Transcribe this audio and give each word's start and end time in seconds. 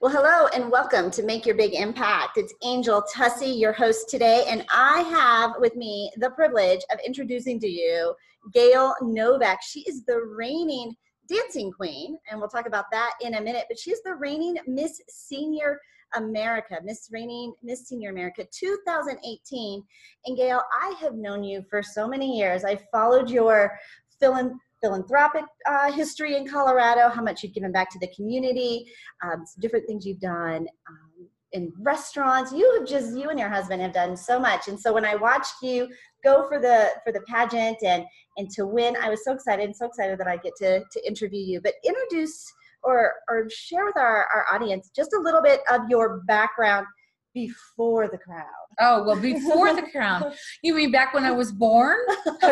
Well, 0.00 0.12
hello 0.12 0.48
and 0.48 0.72
welcome 0.72 1.08
to 1.12 1.22
Make 1.22 1.46
Your 1.46 1.54
Big 1.54 1.72
Impact. 1.72 2.36
It's 2.36 2.52
Angel 2.64 3.00
Tussey, 3.14 3.46
your 3.46 3.72
host 3.72 4.10
today, 4.10 4.44
and 4.48 4.66
I 4.68 5.02
have 5.02 5.52
with 5.60 5.76
me 5.76 6.10
the 6.16 6.30
privilege 6.30 6.80
of 6.92 6.98
introducing 7.06 7.60
to 7.60 7.68
you 7.68 8.12
Gail 8.52 8.96
Novak. 9.00 9.60
She 9.62 9.80
is 9.82 10.04
the 10.04 10.20
reigning 10.36 10.96
dancing 11.28 11.70
queen, 11.70 12.18
and 12.28 12.40
we'll 12.40 12.48
talk 12.48 12.66
about 12.66 12.86
that 12.90 13.12
in 13.20 13.34
a 13.34 13.40
minute, 13.40 13.66
but 13.68 13.78
she's 13.78 14.02
the 14.02 14.16
reigning 14.16 14.56
Miss 14.66 15.00
Senior 15.08 15.78
America, 16.16 16.80
Miss 16.82 17.08
Reigning 17.12 17.54
Miss 17.62 17.88
Senior 17.88 18.10
America 18.10 18.44
2018. 18.52 19.82
And 20.26 20.36
Gail, 20.36 20.60
I 20.82 20.94
have 21.00 21.14
known 21.14 21.44
you 21.44 21.62
for 21.70 21.84
so 21.84 22.08
many 22.08 22.36
years. 22.36 22.64
I 22.64 22.80
followed 22.92 23.30
your 23.30 23.78
philanthropy 24.18 24.58
philanthropic 24.84 25.44
uh, 25.66 25.90
history 25.90 26.36
in 26.36 26.46
Colorado, 26.46 27.08
how 27.08 27.22
much 27.22 27.42
you've 27.42 27.54
given 27.54 27.72
back 27.72 27.90
to 27.90 27.98
the 28.00 28.08
community, 28.14 28.84
um, 29.22 29.44
different 29.60 29.86
things 29.86 30.04
you've 30.04 30.20
done 30.20 30.66
um, 30.88 31.28
in 31.52 31.72
restaurants. 31.80 32.52
You 32.52 32.78
have 32.78 32.86
just 32.86 33.16
you 33.16 33.30
and 33.30 33.38
your 33.38 33.48
husband 33.48 33.80
have 33.80 33.94
done 33.94 34.14
so 34.14 34.38
much. 34.38 34.68
And 34.68 34.78
so 34.78 34.92
when 34.92 35.06
I 35.06 35.14
watched 35.14 35.54
you 35.62 35.88
go 36.22 36.46
for 36.48 36.60
the 36.60 36.90
for 37.02 37.12
the 37.12 37.20
pageant 37.22 37.78
and 37.82 38.04
and 38.36 38.50
to 38.50 38.66
win, 38.66 38.94
I 39.00 39.08
was 39.08 39.24
so 39.24 39.32
excited 39.32 39.64
and 39.64 39.74
so 39.74 39.86
excited 39.86 40.18
that 40.18 40.28
I 40.28 40.36
get 40.36 40.52
to 40.56 40.80
to 40.80 41.06
interview 41.06 41.40
you. 41.40 41.60
But 41.62 41.74
introduce 41.82 42.52
or 42.82 43.14
or 43.30 43.48
share 43.48 43.86
with 43.86 43.96
our, 43.96 44.26
our 44.34 44.44
audience 44.52 44.90
just 44.94 45.14
a 45.14 45.20
little 45.20 45.40
bit 45.42 45.60
of 45.70 45.82
your 45.88 46.20
background 46.26 46.86
before 47.34 48.08
the 48.08 48.16
crown. 48.16 48.46
Oh, 48.80 49.04
well, 49.04 49.20
before 49.20 49.74
the 49.74 49.82
crown. 49.82 50.32
You 50.62 50.74
mean 50.74 50.90
back 50.90 51.12
when 51.12 51.24
I 51.24 51.30
was 51.30 51.52
born? 51.52 51.96
no, 52.26 52.32
for 52.40 52.46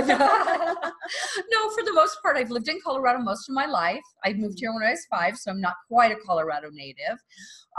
the 1.84 1.92
most 1.94 2.18
part, 2.22 2.36
I've 2.36 2.50
lived 2.50 2.68
in 2.68 2.78
Colorado 2.84 3.20
most 3.20 3.48
of 3.48 3.54
my 3.54 3.66
life. 3.66 4.02
I 4.24 4.32
moved 4.34 4.58
here 4.60 4.72
when 4.72 4.82
I 4.82 4.90
was 4.90 5.06
five, 5.10 5.36
so 5.36 5.50
I'm 5.50 5.60
not 5.60 5.74
quite 5.88 6.12
a 6.12 6.16
Colorado 6.26 6.68
native. 6.72 7.18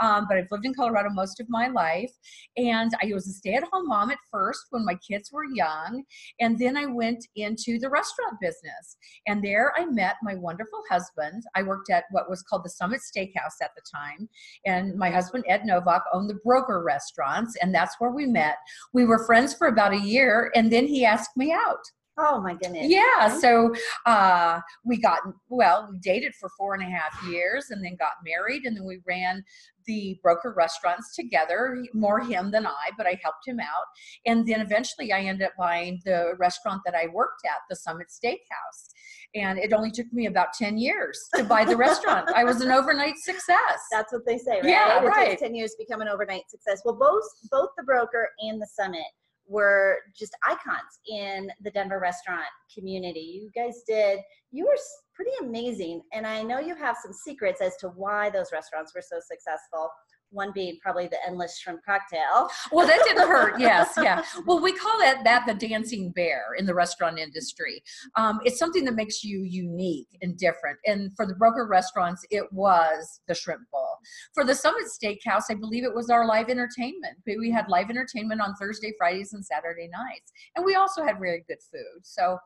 Um, 0.00 0.26
but 0.28 0.36
I've 0.36 0.48
lived 0.50 0.66
in 0.66 0.74
Colorado 0.74 1.10
most 1.10 1.40
of 1.40 1.46
my 1.48 1.68
life. 1.68 2.12
And 2.56 2.92
I 3.02 3.12
was 3.12 3.28
a 3.28 3.32
stay 3.32 3.54
at 3.54 3.64
home 3.72 3.88
mom 3.88 4.10
at 4.10 4.18
first 4.30 4.66
when 4.70 4.84
my 4.84 4.94
kids 5.06 5.30
were 5.32 5.44
young. 5.44 6.04
And 6.40 6.58
then 6.58 6.76
I 6.76 6.86
went 6.86 7.26
into 7.36 7.78
the 7.78 7.88
restaurant 7.88 8.36
business. 8.40 8.96
And 9.26 9.42
there 9.42 9.72
I 9.76 9.86
met 9.86 10.16
my 10.22 10.34
wonderful 10.34 10.82
husband. 10.90 11.42
I 11.54 11.62
worked 11.62 11.90
at 11.90 12.04
what 12.10 12.30
was 12.30 12.42
called 12.42 12.64
the 12.64 12.70
Summit 12.70 13.00
Steakhouse 13.00 13.62
at 13.62 13.70
the 13.76 13.82
time. 13.94 14.28
And 14.66 14.96
my 14.96 15.10
husband, 15.10 15.44
Ed 15.48 15.64
Novak, 15.64 16.02
owned 16.12 16.30
the 16.30 16.38
Broker 16.44 16.82
restaurants. 16.82 17.56
And 17.60 17.74
that's 17.74 17.96
where 17.98 18.10
we 18.10 18.26
met. 18.26 18.56
We 18.92 19.04
were 19.04 19.24
friends 19.26 19.54
for 19.54 19.68
about 19.68 19.92
a 19.92 20.00
year. 20.00 20.50
And 20.54 20.72
then 20.72 20.86
he 20.86 21.04
asked 21.04 21.36
me 21.36 21.52
out. 21.52 21.84
Oh 22.16 22.40
my 22.40 22.54
goodness. 22.54 22.86
Yeah. 22.88 23.28
So 23.40 23.74
uh, 24.06 24.60
we 24.84 24.98
got, 24.98 25.18
well, 25.48 25.88
we 25.90 25.98
dated 25.98 26.32
for 26.36 26.48
four 26.56 26.74
and 26.74 26.82
a 26.82 26.86
half 26.86 27.20
years 27.28 27.66
and 27.70 27.84
then 27.84 27.96
got 27.98 28.12
married. 28.24 28.64
And 28.64 28.76
then 28.76 28.84
we 28.84 29.00
ran 29.06 29.42
the 29.86 30.18
broker 30.22 30.54
restaurants 30.56 31.14
together, 31.14 31.84
more 31.92 32.20
him 32.20 32.50
than 32.50 32.66
I, 32.66 32.90
but 32.96 33.06
I 33.06 33.18
helped 33.22 33.46
him 33.46 33.60
out. 33.60 33.86
And 34.26 34.46
then 34.46 34.60
eventually 34.60 35.12
I 35.12 35.20
ended 35.20 35.46
up 35.46 35.52
buying 35.58 36.00
the 36.04 36.34
restaurant 36.38 36.82
that 36.84 36.94
I 36.94 37.06
worked 37.12 37.44
at, 37.44 37.58
the 37.68 37.76
Summit 37.76 38.08
Steakhouse. 38.08 38.90
And 39.34 39.58
it 39.58 39.72
only 39.72 39.90
took 39.90 40.12
me 40.12 40.26
about 40.26 40.52
10 40.52 40.78
years 40.78 41.18
to 41.34 41.44
buy 41.44 41.64
the 41.64 41.76
restaurant. 41.76 42.30
I 42.34 42.44
was 42.44 42.60
an 42.60 42.70
overnight 42.70 43.18
success. 43.18 43.80
That's 43.90 44.12
what 44.12 44.24
they 44.26 44.38
say, 44.38 44.60
right? 44.60 44.64
Yeah, 44.64 45.02
it 45.02 45.06
right. 45.06 45.28
takes 45.30 45.42
10 45.42 45.54
years 45.54 45.72
to 45.72 45.84
become 45.84 46.00
an 46.00 46.08
overnight 46.08 46.48
success. 46.48 46.82
Well, 46.84 46.94
both 46.94 47.24
both 47.50 47.70
the 47.76 47.82
broker 47.82 48.28
and 48.40 48.60
the 48.60 48.66
summit 48.66 49.06
were 49.46 49.98
just 50.16 50.36
icons 50.46 51.00
in 51.08 51.50
the 51.62 51.70
Denver 51.70 51.98
restaurant 52.00 52.46
community. 52.72 53.20
You 53.42 53.50
guys 53.54 53.82
did, 53.86 54.20
you 54.50 54.64
were 54.64 54.78
pretty 55.14 55.30
amazing. 55.40 56.02
And 56.12 56.26
I 56.26 56.42
know 56.42 56.58
you 56.58 56.74
have 56.74 56.96
some 57.02 57.12
secrets 57.12 57.60
as 57.60 57.76
to 57.78 57.88
why 57.88 58.30
those 58.30 58.50
restaurants 58.52 58.94
were 58.94 59.02
so 59.02 59.18
successful 59.20 59.90
one 60.30 60.52
being 60.52 60.78
probably 60.82 61.06
the 61.06 61.18
endless 61.26 61.58
shrimp 61.58 61.80
cocktail. 61.84 62.48
Well, 62.72 62.86
that 62.86 63.02
didn't 63.04 63.28
hurt. 63.28 63.54
Yes, 63.64 63.94
yeah. 64.02 64.22
Well, 64.46 64.60
we 64.60 64.72
call 64.72 64.98
that 64.98 65.22
that 65.24 65.46
the 65.46 65.54
dancing 65.54 66.10
bear 66.10 66.54
in 66.58 66.66
the 66.66 66.74
restaurant 66.74 67.18
industry. 67.18 67.82
Um, 68.16 68.40
it's 68.44 68.58
something 68.58 68.84
that 68.84 68.94
makes 68.94 69.22
you 69.24 69.42
unique 69.42 70.08
and 70.22 70.36
different. 70.36 70.76
And 70.86 71.14
for 71.16 71.24
the 71.24 71.34
broker 71.34 71.66
restaurants, 71.66 72.26
it 72.30 72.52
was 72.52 73.20
the 73.26 73.34
shrimp 73.34 73.62
bowl. 73.70 73.98
For 74.34 74.44
the 74.44 74.54
Summit 74.54 74.84
Steakhouse, 74.84 75.44
I 75.50 75.54
believe 75.54 75.84
it 75.84 75.94
was 75.94 76.10
our 76.10 76.26
live 76.26 76.50
entertainment. 76.50 77.16
We 77.26 77.50
had 77.50 77.68
live 77.68 77.90
entertainment 77.90 78.40
on 78.40 78.54
Thursday, 78.56 78.92
Fridays, 78.98 79.32
and 79.32 79.44
Saturday 79.44 79.88
nights, 79.88 80.32
and 80.56 80.64
we 80.64 80.74
also 80.74 81.04
had 81.04 81.18
very 81.18 81.44
good 81.48 81.58
food. 81.70 82.02
So, 82.02 82.38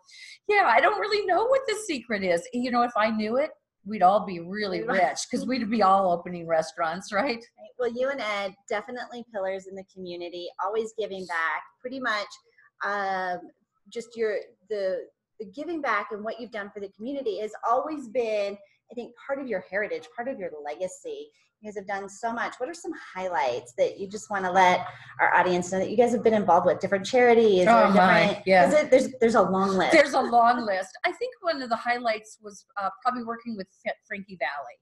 yeah, 0.48 0.70
I 0.72 0.80
don't 0.80 1.00
really 1.00 1.26
know 1.26 1.46
what 1.46 1.62
the 1.66 1.76
secret 1.86 2.22
is. 2.22 2.46
You 2.52 2.70
know, 2.70 2.82
if 2.82 2.92
I 2.96 3.10
knew 3.10 3.36
it, 3.36 3.50
we'd 3.88 4.02
all 4.02 4.24
be 4.24 4.40
really 4.40 4.82
rich 4.82 5.20
because 5.30 5.46
we'd 5.46 5.68
be 5.70 5.82
all 5.82 6.12
opening 6.12 6.46
restaurants, 6.46 7.12
right? 7.12 7.42
Well, 7.78 7.90
you 7.90 8.10
and 8.10 8.20
Ed 8.20 8.54
definitely 8.68 9.24
pillars 9.32 9.66
in 9.66 9.74
the 9.74 9.84
community, 9.92 10.48
always 10.62 10.92
giving 10.98 11.26
back. 11.26 11.62
Pretty 11.80 12.00
much, 12.00 12.26
um, 12.84 13.38
just 13.92 14.16
your 14.16 14.36
the 14.68 15.06
the 15.40 15.46
giving 15.46 15.80
back 15.80 16.08
and 16.10 16.22
what 16.24 16.40
you've 16.40 16.50
done 16.50 16.70
for 16.74 16.80
the 16.80 16.90
community 16.90 17.38
has 17.38 17.52
always 17.68 18.08
been, 18.08 18.58
I 18.90 18.94
think, 18.94 19.12
part 19.26 19.40
of 19.40 19.48
your 19.48 19.64
heritage, 19.70 20.08
part 20.14 20.28
of 20.28 20.38
your 20.38 20.50
legacy. 20.64 21.28
You 21.60 21.68
guys 21.68 21.76
have 21.76 21.88
done 21.88 22.08
so 22.08 22.32
much. 22.32 22.54
What 22.58 22.68
are 22.68 22.74
some 22.74 22.92
highlights 23.14 23.74
that 23.78 23.98
you 23.98 24.08
just 24.08 24.30
want 24.30 24.44
to 24.44 24.50
let 24.50 24.86
our 25.20 25.34
audience 25.34 25.72
know 25.72 25.80
that 25.80 25.90
you 25.90 25.96
guys 25.96 26.12
have 26.12 26.22
been 26.22 26.34
involved 26.34 26.66
with? 26.66 26.78
Different 26.78 27.04
charities 27.04 27.66
oh. 27.68 27.90
My, 27.90 28.40
yeah. 28.46 28.70
It, 28.70 28.90
there's 28.90 29.08
there's 29.20 29.34
a 29.34 29.42
long 29.42 29.76
list. 29.76 29.92
There's 29.92 30.14
a 30.14 30.20
long 30.20 30.64
list. 30.64 30.90
I 31.04 31.10
think 31.12 31.34
one 31.40 31.60
of 31.60 31.68
the 31.68 31.76
highlights 31.76 32.38
was 32.40 32.64
uh, 32.80 32.90
probably 33.02 33.24
working 33.24 33.56
with 33.56 33.66
Frankie 34.06 34.38
Valli 34.38 34.78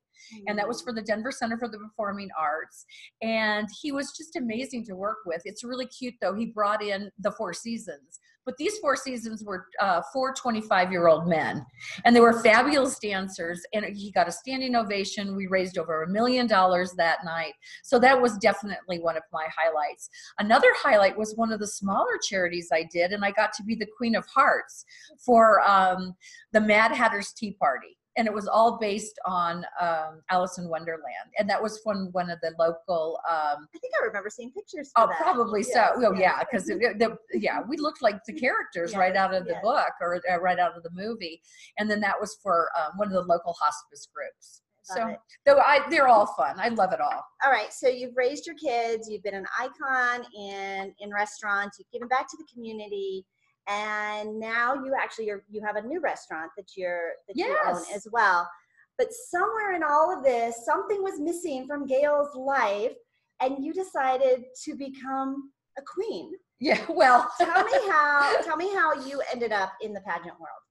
and 0.46 0.58
that 0.58 0.68
was 0.68 0.82
for 0.82 0.92
the 0.92 1.02
Denver 1.02 1.30
Center 1.30 1.58
for 1.58 1.68
the 1.68 1.78
Performing 1.78 2.28
Arts. 2.38 2.84
And 3.22 3.68
he 3.80 3.92
was 3.92 4.12
just 4.16 4.36
amazing 4.36 4.84
to 4.86 4.94
work 4.94 5.18
with. 5.26 5.42
It's 5.44 5.64
really 5.64 5.86
cute 5.86 6.14
though. 6.20 6.34
He 6.34 6.46
brought 6.46 6.82
in 6.82 7.10
the 7.18 7.32
Four 7.32 7.52
Seasons, 7.52 8.20
but 8.46 8.56
these 8.56 8.78
Four 8.78 8.96
Seasons 8.96 9.44
were 9.44 9.66
uh, 9.80 10.00
four 10.12 10.32
25 10.32 10.92
year 10.92 11.08
old 11.08 11.28
men, 11.28 11.66
and 12.04 12.14
they 12.14 12.20
were 12.20 12.40
fabulous 12.42 12.98
dancers. 12.98 13.60
And 13.74 13.84
he 13.84 14.12
got 14.12 14.28
a 14.28 14.32
standing 14.32 14.76
ovation. 14.76 15.36
We 15.36 15.48
raised 15.48 15.76
over 15.76 16.04
a 16.04 16.08
million 16.08 16.46
dollars 16.46 16.92
that 16.96 17.24
night, 17.24 17.54
so 17.82 17.98
that 17.98 18.20
was 18.20 18.38
definitely 18.38 19.00
one 19.00 19.16
of 19.16 19.24
my 19.32 19.46
highlights. 19.54 20.08
Another 20.38 20.72
highlight 20.76 21.18
was 21.18 21.34
one 21.34 21.52
of 21.52 21.58
the 21.58 21.66
smaller 21.66 22.18
charities 22.26 22.68
I 22.72 22.88
did, 22.90 23.12
and 23.12 23.24
I 23.24 23.32
got 23.32 23.52
to 23.54 23.64
be 23.64 23.74
the 23.74 23.88
Queen 23.98 24.14
of 24.14 24.24
Hearts 24.26 24.84
for 25.18 25.60
um, 25.68 26.14
the 26.52 26.60
Mad 26.60 26.92
Hatter's 26.92 27.32
Tea 27.32 27.56
Party 27.60 27.98
and 28.16 28.26
it 28.26 28.32
was 28.32 28.48
all 28.48 28.78
based 28.78 29.18
on 29.26 29.64
um, 29.80 30.22
Alice 30.30 30.58
in 30.58 30.68
Wonderland, 30.68 31.30
and 31.38 31.48
that 31.50 31.62
was 31.62 31.80
from 31.84 32.08
one 32.12 32.30
of 32.30 32.38
the 32.40 32.52
local. 32.58 33.18
Um, 33.28 33.68
I 33.74 33.78
think 33.78 33.92
I 34.00 34.06
remember 34.06 34.30
seeing 34.30 34.50
pictures. 34.52 34.90
oh, 34.96 35.06
that. 35.06 35.18
probably 35.18 35.60
yes, 35.60 35.72
so. 35.72 35.86
Oh, 35.96 36.14
yeah, 36.14 36.40
because 36.40 36.70
yeah, 37.34 37.60
we 37.68 37.76
looked 37.76 38.02
like 38.02 38.24
the 38.26 38.32
characters 38.40 38.92
yes, 38.92 38.98
right 38.98 39.16
out 39.16 39.34
of 39.34 39.44
the 39.44 39.52
yes. 39.52 39.62
book 39.62 39.90
or 40.00 40.20
uh, 40.30 40.40
right 40.40 40.58
out 40.58 40.76
of 40.76 40.82
the 40.82 40.90
movie, 40.92 41.42
and 41.78 41.90
then 41.90 42.00
that 42.00 42.18
was 42.20 42.38
for 42.42 42.70
um, 42.78 42.96
one 42.96 43.08
of 43.08 43.14
the 43.14 43.22
local 43.22 43.54
hospice 43.60 44.08
groups. 44.14 44.62
Love 44.90 44.98
so, 44.98 45.08
it. 45.08 45.18
though 45.44 45.58
I, 45.58 45.84
they're 45.90 46.08
all 46.08 46.26
fun. 46.26 46.56
I 46.58 46.68
love 46.68 46.92
it 46.92 47.00
all. 47.00 47.24
All 47.44 47.50
right, 47.50 47.72
so 47.72 47.88
you've 47.88 48.16
raised 48.16 48.46
your 48.46 48.54
kids. 48.56 49.08
You've 49.10 49.22
been 49.22 49.34
an 49.34 49.46
icon 49.58 50.24
in 50.38 50.94
in 51.00 51.10
restaurants. 51.12 51.78
You've 51.78 51.90
given 51.92 52.08
back 52.08 52.28
to 52.28 52.36
the 52.36 52.46
community 52.52 53.24
and 53.68 54.38
now 54.38 54.74
you 54.74 54.94
actually 55.00 55.26
you're, 55.26 55.44
you 55.50 55.62
have 55.64 55.76
a 55.76 55.82
new 55.82 56.00
restaurant 56.00 56.50
that 56.56 56.76
you're 56.76 57.12
that 57.28 57.36
you 57.36 57.56
own 57.66 57.82
as 57.94 58.06
well. 58.12 58.48
But 58.98 59.08
somewhere 59.12 59.74
in 59.74 59.82
all 59.82 60.16
of 60.16 60.24
this 60.24 60.64
something 60.64 61.02
was 61.02 61.20
missing 61.20 61.66
from 61.66 61.86
gail's 61.86 62.34
life 62.34 62.94
and 63.40 63.64
you 63.64 63.72
decided 63.72 64.44
to 64.64 64.74
become 64.74 65.50
a 65.78 65.82
queen 65.82 66.32
Yeah. 66.60 66.80
Well, 66.88 67.30
tell 67.38 67.64
me 67.64 67.78
how 67.88 68.42
tell 68.42 68.56
me 68.56 68.72
how 68.72 68.94
you 69.06 69.22
ended 69.32 69.52
up 69.52 69.72
in 69.80 69.92
the 69.92 70.00
pageant 70.00 70.38
world 70.40 70.62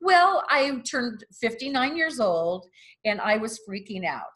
Well, 0.00 0.44
I 0.48 0.80
turned 0.90 1.24
59 1.40 1.96
years 1.96 2.20
old 2.20 2.66
and 3.04 3.20
I 3.20 3.36
was 3.36 3.60
freaking 3.68 4.04
out. 4.04 4.34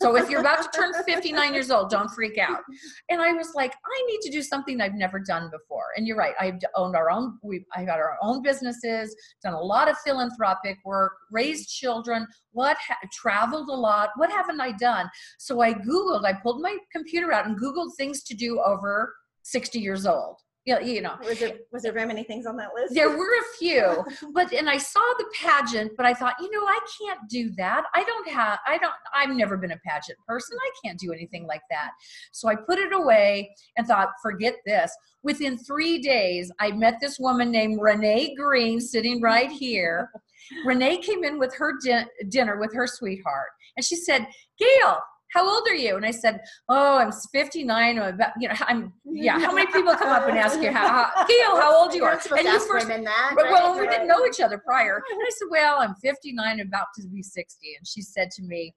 So 0.00 0.16
if 0.16 0.28
you're 0.30 0.40
about 0.40 0.62
to 0.62 0.78
turn 0.78 0.92
59 1.04 1.54
years 1.54 1.70
old, 1.70 1.90
don't 1.90 2.10
freak 2.10 2.38
out. 2.38 2.60
And 3.08 3.20
I 3.20 3.32
was 3.32 3.52
like, 3.54 3.72
I 3.72 4.06
need 4.06 4.20
to 4.22 4.30
do 4.30 4.42
something 4.42 4.80
I've 4.80 4.94
never 4.94 5.18
done 5.18 5.50
before. 5.50 5.86
And 5.96 6.06
you're 6.06 6.16
right, 6.16 6.34
I've 6.40 6.58
owned 6.74 6.96
our 6.96 7.10
own, 7.10 7.38
we 7.42 7.64
I've 7.76 7.86
got 7.86 7.98
our 7.98 8.16
own 8.22 8.42
businesses, 8.42 9.14
done 9.42 9.54
a 9.54 9.60
lot 9.60 9.90
of 9.90 9.96
philanthropic 9.98 10.78
work, 10.84 11.12
raised 11.30 11.68
children, 11.68 12.26
what 12.52 12.76
ha- 12.86 12.96
traveled 13.12 13.68
a 13.68 13.74
lot. 13.74 14.10
What 14.16 14.30
haven't 14.30 14.60
I 14.60 14.72
done? 14.72 15.08
So 15.38 15.60
I 15.60 15.74
Googled, 15.74 16.24
I 16.24 16.32
pulled 16.32 16.60
my 16.62 16.76
computer 16.92 17.32
out 17.32 17.46
and 17.46 17.58
Googled 17.60 17.96
things 17.96 18.22
to 18.24 18.34
do 18.34 18.60
over 18.60 19.14
60 19.48 19.78
years 19.78 20.06
old. 20.06 20.36
Yeah, 20.66 20.80
you 20.80 21.00
know, 21.00 21.14
was 21.24 21.38
there 21.38 21.54
was 21.72 21.82
there 21.82 21.94
very 21.94 22.06
many 22.06 22.24
things 22.24 22.44
on 22.44 22.54
that 22.58 22.68
list 22.74 22.94
there 22.94 23.08
were 23.08 23.24
a 23.40 23.56
few, 23.58 24.04
but 24.34 24.52
and 24.52 24.68
I 24.68 24.76
saw 24.76 25.00
the 25.16 25.24
pageant, 25.34 25.92
but 25.96 26.04
I 26.04 26.12
thought, 26.12 26.34
you 26.38 26.50
know, 26.50 26.66
I 26.66 26.78
can't 27.00 27.20
do 27.30 27.48
that. 27.56 27.84
I 27.94 28.04
don't 28.04 28.28
have, 28.28 28.58
I 28.66 28.76
don't, 28.76 28.92
I've 29.14 29.34
never 29.34 29.56
been 29.56 29.70
a 29.70 29.78
pageant 29.78 30.18
person. 30.26 30.58
I 30.60 30.70
can't 30.84 30.98
do 30.98 31.10
anything 31.10 31.46
like 31.46 31.62
that. 31.70 31.92
So 32.32 32.48
I 32.48 32.54
put 32.54 32.78
it 32.78 32.92
away 32.92 33.50
and 33.78 33.86
thought, 33.86 34.10
forget 34.20 34.56
this. 34.66 34.94
Within 35.22 35.56
three 35.56 36.00
days, 36.00 36.52
I 36.60 36.72
met 36.72 36.96
this 37.00 37.18
woman 37.18 37.50
named 37.50 37.80
Renee 37.80 38.34
Green 38.34 38.78
sitting 38.78 39.22
right 39.22 39.50
here. 39.50 40.10
Renee 40.66 40.98
came 40.98 41.24
in 41.24 41.38
with 41.38 41.54
her 41.56 41.78
din- 41.82 42.08
dinner 42.28 42.58
with 42.58 42.74
her 42.74 42.86
sweetheart, 42.86 43.52
and 43.78 43.84
she 43.86 43.96
said, 43.96 44.26
Gail, 44.58 44.98
how 45.34 45.48
old 45.48 45.66
are 45.68 45.74
you? 45.74 45.96
And 45.96 46.06
I 46.06 46.10
said, 46.10 46.40
oh, 46.68 46.98
I'm 46.98 47.12
59. 47.12 47.98
I'm 47.98 48.14
about, 48.14 48.30
you 48.38 48.48
know, 48.48 48.54
I'm, 48.60 48.92
yeah. 49.04 49.38
How 49.38 49.52
many 49.52 49.70
people 49.72 49.94
come 49.94 50.08
up 50.08 50.28
and 50.28 50.38
ask 50.38 50.60
you, 50.60 50.72
how, 50.72 50.88
how 50.88 51.26
Gail, 51.28 51.60
how 51.60 51.76
old 51.76 51.94
you 51.94 52.04
are? 52.04 52.20
And 52.36 52.46
you 52.46 52.60
first, 52.66 52.88
that, 52.88 53.34
well, 53.36 53.78
we 53.78 53.86
didn't 53.86 54.08
know 54.08 54.24
each 54.26 54.40
other 54.40 54.58
prior. 54.58 55.02
And 55.10 55.20
I 55.20 55.30
said, 55.30 55.48
well, 55.50 55.80
I'm 55.80 55.94
59, 55.96 56.60
about 56.60 56.86
to 56.96 57.08
be 57.08 57.22
60. 57.22 57.74
And 57.78 57.86
she 57.86 58.02
said 58.02 58.30
to 58.32 58.42
me, 58.42 58.74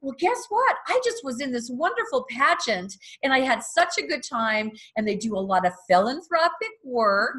well, 0.00 0.14
guess 0.18 0.44
what? 0.48 0.76
I 0.88 1.00
just 1.04 1.24
was 1.24 1.40
in 1.40 1.52
this 1.52 1.70
wonderful 1.70 2.26
pageant 2.30 2.94
and 3.22 3.32
I 3.32 3.40
had 3.40 3.62
such 3.62 3.98
a 3.98 4.06
good 4.06 4.22
time. 4.22 4.70
And 4.96 5.06
they 5.06 5.16
do 5.16 5.36
a 5.36 5.38
lot 5.38 5.66
of 5.66 5.72
philanthropic 5.88 6.70
work. 6.84 7.36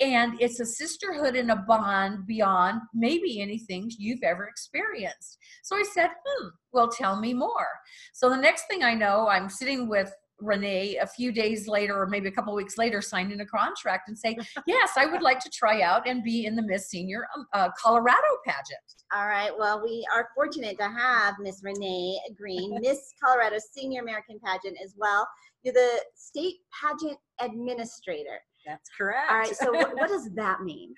And 0.00 0.40
it's 0.40 0.60
a 0.60 0.66
sisterhood 0.66 1.36
and 1.36 1.50
a 1.50 1.56
bond 1.56 2.26
beyond 2.26 2.80
maybe 2.92 3.40
anything 3.40 3.90
you've 3.96 4.22
ever 4.22 4.46
experienced. 4.46 5.38
So 5.62 5.76
I 5.76 5.84
said, 5.94 6.10
hmm, 6.26 6.48
well, 6.72 6.88
tell 6.88 7.20
me 7.20 7.32
more. 7.32 7.68
So 8.12 8.28
the 8.28 8.36
next 8.36 8.64
thing 8.68 8.82
I 8.82 8.94
know, 8.94 9.28
I'm 9.28 9.48
sitting 9.48 9.88
with 9.88 10.12
Renee 10.40 10.96
a 10.96 11.06
few 11.06 11.32
days 11.32 11.68
later 11.68 12.00
or 12.00 12.06
maybe 12.06 12.28
a 12.28 12.32
couple 12.32 12.54
weeks 12.54 12.76
later 12.76 13.00
signing 13.00 13.40
a 13.40 13.46
contract 13.46 14.08
and 14.08 14.18
say, 14.18 14.36
yes, 14.66 14.92
I 14.96 15.06
would 15.06 15.22
like 15.22 15.40
to 15.40 15.50
try 15.50 15.82
out 15.82 16.08
and 16.08 16.22
be 16.22 16.46
in 16.46 16.56
the 16.56 16.62
Miss 16.62 16.88
Senior 16.88 17.26
um, 17.36 17.46
uh, 17.52 17.68
Colorado 17.78 18.18
pageant. 18.44 18.80
All 19.14 19.26
right. 19.26 19.50
Well, 19.56 19.82
we 19.82 20.04
are 20.14 20.28
fortunate 20.34 20.76
to 20.78 20.88
have 20.88 21.34
Miss 21.40 21.60
Renee 21.62 22.18
Green, 22.36 22.78
Miss 22.82 23.12
Colorado 23.22 23.58
Senior 23.72 24.02
American 24.02 24.40
pageant 24.44 24.76
as 24.82 24.94
well. 24.96 25.26
You're 25.62 25.74
the 25.74 26.02
state 26.14 26.56
pageant 26.82 27.18
administrator. 27.40 28.40
That's 28.66 28.90
correct. 28.96 29.30
All 29.30 29.38
right. 29.38 29.56
So 29.56 29.72
what, 29.72 29.94
what 29.94 30.08
does 30.08 30.30
that 30.34 30.62
mean? 30.62 30.94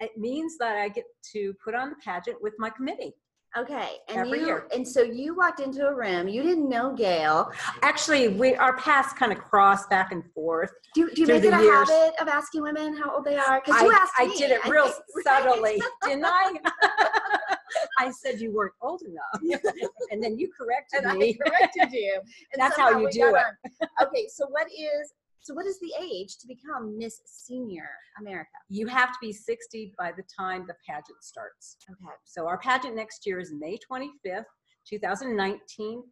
It 0.00 0.12
means 0.16 0.56
that 0.58 0.76
I 0.76 0.88
get 0.88 1.04
to 1.32 1.52
put 1.62 1.74
on 1.74 1.90
the 1.90 1.96
pageant 2.04 2.40
with 2.40 2.54
my 2.58 2.70
committee. 2.70 3.14
Okay, 3.56 3.92
and 4.08 4.18
Every 4.18 4.40
you 4.40 4.46
year. 4.46 4.66
and 4.74 4.86
so 4.86 5.00
you 5.02 5.34
walked 5.34 5.60
into 5.60 5.86
a 5.86 5.94
room. 5.94 6.28
You 6.28 6.42
didn't 6.42 6.68
know 6.68 6.92
Gail. 6.94 7.50
Actually, 7.82 8.28
we 8.28 8.54
our 8.56 8.76
paths 8.76 9.12
kind 9.14 9.32
of 9.32 9.38
cross 9.38 9.86
back 9.86 10.12
and 10.12 10.22
forth. 10.34 10.70
Do, 10.94 11.10
do 11.14 11.22
you 11.22 11.26
make 11.26 11.42
it 11.44 11.54
a 11.54 11.58
years. 11.62 11.88
habit 11.88 12.14
of 12.20 12.28
asking 12.28 12.62
women 12.62 12.94
how 12.96 13.14
old 13.16 13.24
they 13.24 13.36
are? 13.36 13.62
Because 13.64 13.80
you 13.82 13.90
I, 13.90 13.94
asked 13.94 14.12
I 14.18 14.26
me. 14.26 14.36
did 14.36 14.50
it 14.50 14.60
I 14.64 14.68
real 14.68 14.84
think- 14.88 15.24
subtly, 15.26 15.82
didn't 16.04 16.26
I? 16.26 16.56
I 17.98 18.10
said 18.10 18.38
you 18.40 18.52
weren't 18.52 18.74
old 18.82 19.02
enough, 19.02 19.62
and 20.10 20.22
then 20.22 20.38
you 20.38 20.50
corrected 20.56 21.04
and 21.04 21.22
I 21.22 21.32
corrected 21.42 21.90
you. 21.92 22.20
And 22.52 22.60
That's 22.60 22.76
how 22.76 22.98
you 22.98 23.10
do 23.10 23.34
it. 23.34 23.86
Okay, 24.02 24.26
so 24.28 24.46
what 24.48 24.66
is 24.66 25.12
so 25.48 25.54
what 25.54 25.64
is 25.64 25.80
the 25.80 25.90
age 25.98 26.36
to 26.40 26.46
become 26.46 26.98
Miss 26.98 27.22
Senior 27.24 27.88
America? 28.20 28.50
You 28.68 28.86
have 28.86 29.12
to 29.12 29.18
be 29.18 29.32
60 29.32 29.94
by 29.96 30.12
the 30.14 30.22
time 30.38 30.66
the 30.66 30.74
pageant 30.86 31.22
starts. 31.22 31.78
Okay. 31.90 32.10
So 32.24 32.46
our 32.46 32.58
pageant 32.58 32.94
next 32.94 33.24
year 33.24 33.40
is 33.40 33.50
May 33.58 33.78
25th, 33.90 34.44
2019, 34.86 36.02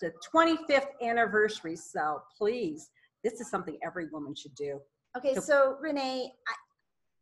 the 0.00 0.12
25th 0.34 0.88
anniversary. 1.00 1.76
So 1.76 2.22
please, 2.36 2.90
this 3.22 3.40
is 3.40 3.48
something 3.48 3.78
every 3.86 4.08
woman 4.12 4.34
should 4.34 4.56
do. 4.56 4.80
Okay, 5.16 5.34
So- 5.36 5.40
so 5.40 5.76
Renee, 5.80 6.32
I, 6.48 6.54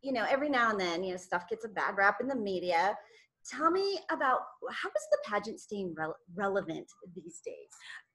you 0.00 0.12
know, 0.12 0.24
every 0.26 0.48
now 0.48 0.70
and 0.70 0.80
then, 0.80 1.04
you 1.04 1.10
know, 1.10 1.18
stuff 1.18 1.50
gets 1.50 1.66
a 1.66 1.68
bad 1.68 1.98
rap 1.98 2.16
in 2.22 2.28
the 2.28 2.34
media. 2.34 2.96
Tell 3.44 3.70
me 3.70 3.98
about 4.10 4.40
how 4.70 4.88
is 4.88 5.06
the 5.10 5.18
pageant 5.26 5.60
staying 5.60 5.94
rel- 5.98 6.16
relevant 6.34 6.86
these 7.14 7.40
days? 7.44 7.68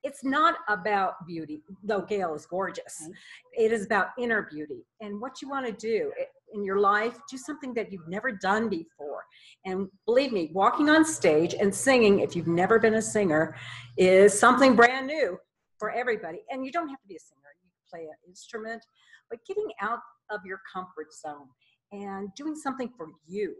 It's 0.04 0.24
not 0.24 0.56
about 0.70 1.26
beauty, 1.26 1.62
though 1.84 2.02
Gail 2.02 2.34
is 2.34 2.46
gorgeous. 2.46 3.10
It 3.58 3.72
is 3.72 3.86
about 3.86 4.10
inner 4.18 4.44
beauty 4.44 4.86
and 5.02 5.20
what 5.20 5.42
you 5.42 5.50
want 5.50 5.66
to 5.66 5.72
do 5.72 6.12
in 6.54 6.64
your 6.64 6.80
life. 6.80 7.18
Do 7.30 7.38
something 7.38 7.74
that 7.74 7.92
you've 7.92 8.08
never 8.08 8.32
done 8.32 8.70
before. 8.70 9.26
And 9.66 9.90
believe 10.06 10.32
me, 10.32 10.50
walking 10.54 10.90
on 10.90 11.04
stage 11.04 11.54
and 11.54 11.74
singing, 11.74 12.20
if 12.20 12.36
you've 12.36 12.48
never 12.48 12.80
been 12.80 12.96
a 12.96 13.02
singer, 13.02 13.56
is 13.98 14.38
something 14.38 14.76
brand 14.76 15.08
new 15.08 15.38
for 15.78 15.92
everybody. 15.92 16.40
And 16.50 16.66
you 16.66 16.72
don't 16.72 16.90
have 16.90 17.02
to 17.02 17.08
be 17.08 17.16
a 17.16 17.20
singer, 17.20 17.42
you 17.62 17.70
can 17.70 18.00
play 18.00 18.06
an 18.06 18.16
instrument, 18.28 18.86
but 19.30 19.40
getting 19.48 19.68
out 19.82 20.00
of 20.30 20.42
your 20.46 20.62
comfort 20.72 21.14
zone 21.14 21.48
and 21.92 22.30
doing 22.36 22.56
something 22.56 22.92
for 22.98 23.08
you. 23.28 23.56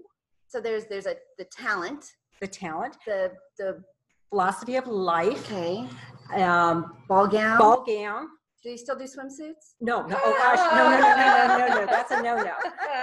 So 0.48 0.62
there's 0.62 0.86
there's 0.86 1.08
a 1.08 1.16
the 1.38 1.46
talent, 1.46 2.16
The 2.40 2.48
talent, 2.48 2.98
the 3.06 3.32
the 3.58 3.84
philosophy 4.30 4.76
of 4.76 4.88
life, 4.88 5.52
okay 5.52 5.88
um, 6.34 6.94
ball 7.08 7.28
gown. 7.28 7.58
ball 7.58 7.84
gown. 7.86 8.28
Do 8.64 8.72
you 8.72 8.78
still 8.78 8.98
do 8.98 9.06
swimsuits? 9.06 9.76
No, 9.80 10.06
no, 10.06 10.18
oh 10.22 10.34
gosh, 10.38 10.58
no, 10.74 10.90
no, 10.90 11.00
no, 11.00 11.16
no, 11.16 11.58
no, 11.58 11.76
no, 11.76 11.82
no, 11.82 11.86
that's 11.86 12.12
a 12.12 12.22
no-no. 12.22 12.44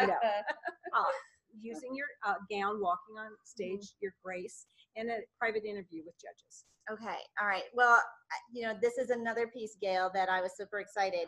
No. 0.06 0.14
Uh, 0.96 1.02
using 1.60 1.90
your 1.92 2.06
uh, 2.24 2.34
gown, 2.48 2.80
walking 2.80 3.16
on 3.18 3.32
stage, 3.42 3.94
your 4.00 4.12
grace, 4.24 4.66
and 4.94 5.10
a 5.10 5.16
private 5.40 5.64
interview 5.64 6.02
with 6.06 6.14
judges. 6.22 6.66
Okay, 6.88 7.18
all 7.40 7.48
right. 7.48 7.64
Well, 7.74 8.00
you 8.52 8.62
know, 8.62 8.74
this 8.80 8.96
is 8.96 9.10
another 9.10 9.48
piece, 9.48 9.76
Gail, 9.82 10.08
that 10.14 10.28
I 10.28 10.40
was 10.40 10.52
super 10.56 10.78
excited. 10.78 11.26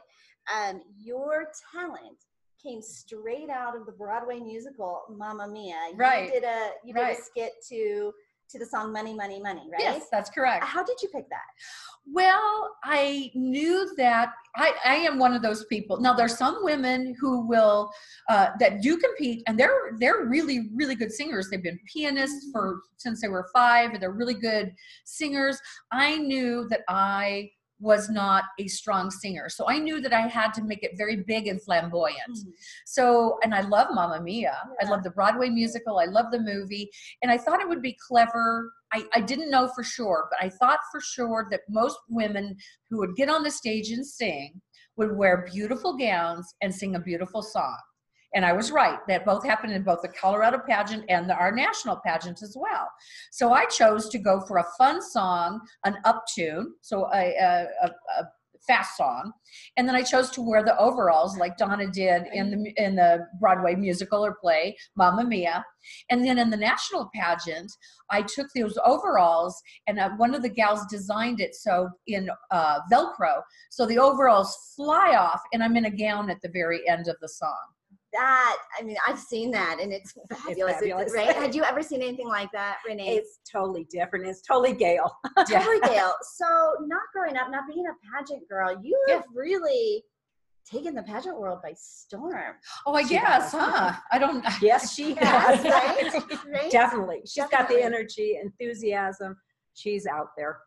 Um, 0.54 0.82
your 0.96 1.48
talent 1.72 2.18
came 2.62 2.80
straight 2.80 3.50
out 3.50 3.76
of 3.76 3.86
the 3.86 3.92
Broadway 3.92 4.38
musical 4.38 5.02
Mamma 5.10 5.48
Mia. 5.48 5.74
Right, 5.96 6.26
You 6.26 6.30
did 6.30 6.44
a 6.44 6.70
you 6.84 6.94
did 6.94 7.00
right. 7.00 7.18
a 7.18 7.20
skit 7.20 7.52
to 7.70 8.12
to 8.50 8.58
the 8.58 8.66
song 8.66 8.92
Money, 8.92 9.14
Money, 9.14 9.40
Money, 9.40 9.68
right? 9.70 9.80
Yes, 9.80 10.06
that's 10.10 10.30
correct. 10.30 10.64
How 10.64 10.82
did 10.82 11.00
you 11.02 11.08
pick 11.08 11.28
that? 11.30 11.46
Well, 12.08 12.76
I 12.84 13.32
knew 13.34 13.92
that 13.96 14.30
I, 14.54 14.72
I 14.84 14.94
am 14.96 15.18
one 15.18 15.32
of 15.32 15.42
those 15.42 15.64
people. 15.64 16.00
Now, 16.00 16.12
there's 16.14 16.38
some 16.38 16.58
women 16.62 17.16
who 17.20 17.46
will 17.46 17.90
uh, 18.28 18.50
that 18.60 18.80
do 18.80 18.96
compete, 18.96 19.42
and 19.46 19.58
they're 19.58 19.96
they're 19.98 20.24
really 20.26 20.70
really 20.74 20.94
good 20.94 21.12
singers. 21.12 21.48
They've 21.50 21.62
been 21.62 21.80
pianists 21.92 22.50
for 22.52 22.80
since 22.96 23.20
they 23.20 23.28
were 23.28 23.48
five, 23.52 23.90
and 23.90 24.00
they're 24.00 24.12
really 24.12 24.34
good 24.34 24.72
singers. 25.04 25.58
I 25.90 26.16
knew 26.16 26.68
that 26.70 26.82
I 26.88 27.50
was 27.78 28.08
not 28.08 28.44
a 28.58 28.68
strong 28.68 29.10
singer, 29.10 29.48
so 29.48 29.68
I 29.68 29.78
knew 29.78 30.00
that 30.00 30.12
I 30.12 30.22
had 30.22 30.52
to 30.54 30.62
make 30.62 30.82
it 30.82 30.92
very 30.96 31.24
big 31.26 31.46
and 31.46 31.60
flamboyant. 31.62 32.16
Mm-hmm. 32.30 32.50
So, 32.86 33.38
and 33.42 33.54
I 33.54 33.60
love 33.60 33.88
Mamma 33.92 34.20
Mia. 34.22 34.56
I 34.80 34.88
love 34.88 35.02
the 35.02 35.10
Broadway 35.10 35.48
musical. 35.48 35.98
I 35.98 36.06
love 36.06 36.26
the 36.30 36.40
movie. 36.40 36.90
And 37.22 37.30
I 37.30 37.38
thought 37.38 37.60
it 37.60 37.68
would 37.68 37.82
be 37.82 37.96
clever. 38.06 38.72
I, 38.92 39.04
I 39.14 39.20
didn't 39.20 39.50
know 39.50 39.68
for 39.74 39.84
sure, 39.84 40.28
but 40.30 40.44
I 40.44 40.48
thought 40.48 40.78
for 40.90 41.00
sure 41.00 41.48
that 41.50 41.60
most 41.68 41.98
women 42.08 42.56
who 42.88 42.98
would 42.98 43.16
get 43.16 43.28
on 43.28 43.42
the 43.42 43.50
stage 43.50 43.90
and 43.90 44.06
sing 44.06 44.60
would 44.96 45.16
wear 45.16 45.46
beautiful 45.52 45.96
gowns 45.96 46.54
and 46.62 46.74
sing 46.74 46.94
a 46.94 47.00
beautiful 47.00 47.42
song. 47.42 47.76
And 48.34 48.44
I 48.44 48.52
was 48.52 48.70
right. 48.70 48.98
That 49.08 49.24
both 49.24 49.44
happened 49.44 49.72
in 49.72 49.82
both 49.82 50.02
the 50.02 50.08
Colorado 50.08 50.58
pageant 50.66 51.04
and 51.08 51.28
the, 51.28 51.34
our 51.34 51.52
national 51.52 52.00
pageant 52.04 52.42
as 52.42 52.56
well. 52.58 52.88
So 53.30 53.52
I 53.52 53.66
chose 53.66 54.08
to 54.10 54.18
go 54.18 54.40
for 54.40 54.58
a 54.58 54.66
fun 54.76 55.00
song, 55.00 55.60
an 55.84 55.96
up 56.04 56.24
tune, 56.34 56.74
so 56.80 57.08
a, 57.12 57.34
a, 57.36 57.66
a, 57.82 57.86
a 57.86 58.24
fast 58.66 58.96
song, 58.96 59.32
and 59.76 59.88
then 59.88 59.94
I 59.94 60.02
chose 60.02 60.30
to 60.30 60.42
wear 60.42 60.64
the 60.64 60.78
overalls 60.78 61.38
like 61.38 61.56
Donna 61.56 61.86
did 61.86 62.24
in 62.32 62.50
the 62.50 62.84
in 62.84 62.96
the 62.96 63.26
Broadway 63.40 63.74
musical 63.74 64.24
or 64.24 64.34
play 64.34 64.76
Mamma 64.96 65.24
Mia. 65.24 65.64
And 66.10 66.24
then 66.24 66.38
in 66.38 66.50
the 66.50 66.56
national 66.56 67.10
pageant, 67.14 67.70
I 68.10 68.22
took 68.22 68.48
those 68.54 68.78
overalls 68.84 69.60
and 69.86 69.98
uh, 69.98 70.10
one 70.16 70.34
of 70.34 70.42
the 70.42 70.48
gals 70.48 70.84
designed 70.90 71.40
it 71.40 71.54
so 71.54 71.88
in 72.06 72.28
uh, 72.50 72.80
Velcro, 72.92 73.42
so 73.70 73.86
the 73.86 73.98
overalls 73.98 74.72
fly 74.74 75.14
off, 75.16 75.40
and 75.52 75.62
I'm 75.62 75.76
in 75.76 75.86
a 75.86 75.90
gown 75.90 76.30
at 76.30 76.42
the 76.42 76.50
very 76.50 76.88
end 76.88 77.08
of 77.08 77.16
the 77.20 77.28
song. 77.28 77.75
That 78.16 78.56
I 78.78 78.82
mean, 78.82 78.96
I've 79.06 79.18
seen 79.18 79.50
that, 79.50 79.78
and 79.80 79.92
it's 79.92 80.14
fabulous, 80.32 80.74
fabulous. 80.74 81.12
right? 81.14 81.34
Had 81.36 81.54
you 81.54 81.62
ever 81.70 81.82
seen 81.82 82.00
anything 82.02 82.28
like 82.28 82.50
that, 82.52 82.78
Renee? 82.86 83.16
It's 83.16 83.40
totally 83.50 83.86
different. 83.90 84.26
It's 84.26 84.40
totally 84.40 84.72
Gail. 84.72 85.10
totally, 85.48 85.80
Gail. 85.80 86.12
So, 86.36 86.46
not 86.86 87.02
growing 87.12 87.36
up, 87.36 87.50
not 87.50 87.64
being 87.72 87.84
a 87.86 88.16
pageant 88.16 88.48
girl, 88.48 88.74
you 88.82 88.98
Yeah. 89.08 89.16
have 89.16 89.24
really 89.34 90.02
taken 90.70 90.94
the 90.94 91.02
pageant 91.02 91.38
world 91.38 91.60
by 91.62 91.72
storm. 91.76 92.54
Oh, 92.86 92.94
I 92.94 93.02
She 93.02 93.10
guess, 93.10 93.52
has. 93.52 93.52
huh? 93.52 93.92
I 94.10 94.18
don't. 94.18 94.44
Yes, 94.62 94.92
she 94.96 95.14
has. 95.20 95.62
right? 95.64 96.12
Right? 96.50 96.70
Definitely. 96.70 97.20
She's 97.26 97.46
got 97.50 97.68
the 97.68 97.82
energy, 97.82 98.38
enthusiasm. 98.42 99.36
She's 99.76 100.06
out 100.06 100.28
there 100.36 100.58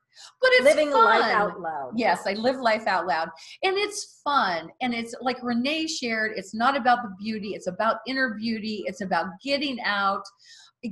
But 0.41 0.51
it's 0.53 0.65
living 0.65 0.91
fun. 0.91 1.05
life 1.05 1.33
out 1.33 1.59
loud. 1.59 1.93
Yes, 1.95 2.27
I 2.27 2.33
live 2.33 2.57
life 2.57 2.87
out 2.87 3.07
loud. 3.07 3.29
And 3.63 3.75
it's 3.77 4.21
fun. 4.23 4.69
And 4.81 4.93
it's 4.93 5.15
like 5.21 5.41
Renee 5.41 5.87
shared, 5.87 6.33
it's 6.35 6.53
not 6.53 6.77
about 6.77 6.99
the 7.03 7.15
beauty, 7.19 7.49
it's 7.55 7.67
about 7.67 7.97
inner 8.07 8.35
beauty, 8.39 8.83
it's 8.85 9.01
about 9.01 9.25
getting 9.43 9.79
out. 9.81 10.23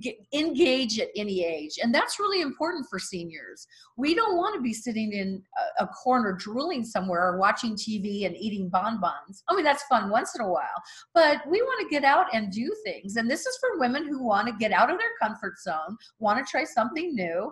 Get, 0.01 0.17
engage 0.33 0.99
at 0.99 1.07
any 1.15 1.45
age 1.45 1.79
and 1.81 1.95
that's 1.95 2.19
really 2.19 2.41
important 2.41 2.85
for 2.89 2.99
seniors 2.99 3.65
we 3.95 4.13
don't 4.13 4.35
want 4.35 4.53
to 4.53 4.61
be 4.61 4.73
sitting 4.73 5.13
in 5.13 5.41
a, 5.79 5.85
a 5.85 5.87
corner 5.87 6.33
drooling 6.33 6.83
somewhere 6.83 7.25
or 7.25 7.37
watching 7.37 7.73
tv 7.73 8.25
and 8.25 8.35
eating 8.35 8.67
bonbons 8.67 9.45
i 9.47 9.55
mean 9.55 9.63
that's 9.63 9.83
fun 9.83 10.09
once 10.09 10.35
in 10.35 10.41
a 10.41 10.51
while 10.51 10.83
but 11.13 11.37
we 11.49 11.61
want 11.61 11.79
to 11.81 11.87
get 11.89 12.03
out 12.03 12.25
and 12.33 12.51
do 12.51 12.69
things 12.83 13.15
and 13.15 13.31
this 13.31 13.45
is 13.45 13.57
for 13.61 13.79
women 13.79 14.05
who 14.05 14.21
want 14.21 14.45
to 14.45 14.53
get 14.59 14.73
out 14.73 14.91
of 14.91 14.97
their 14.97 15.15
comfort 15.21 15.57
zone 15.57 15.95
want 16.19 16.37
to 16.37 16.51
try 16.51 16.65
something 16.65 17.15
new 17.15 17.49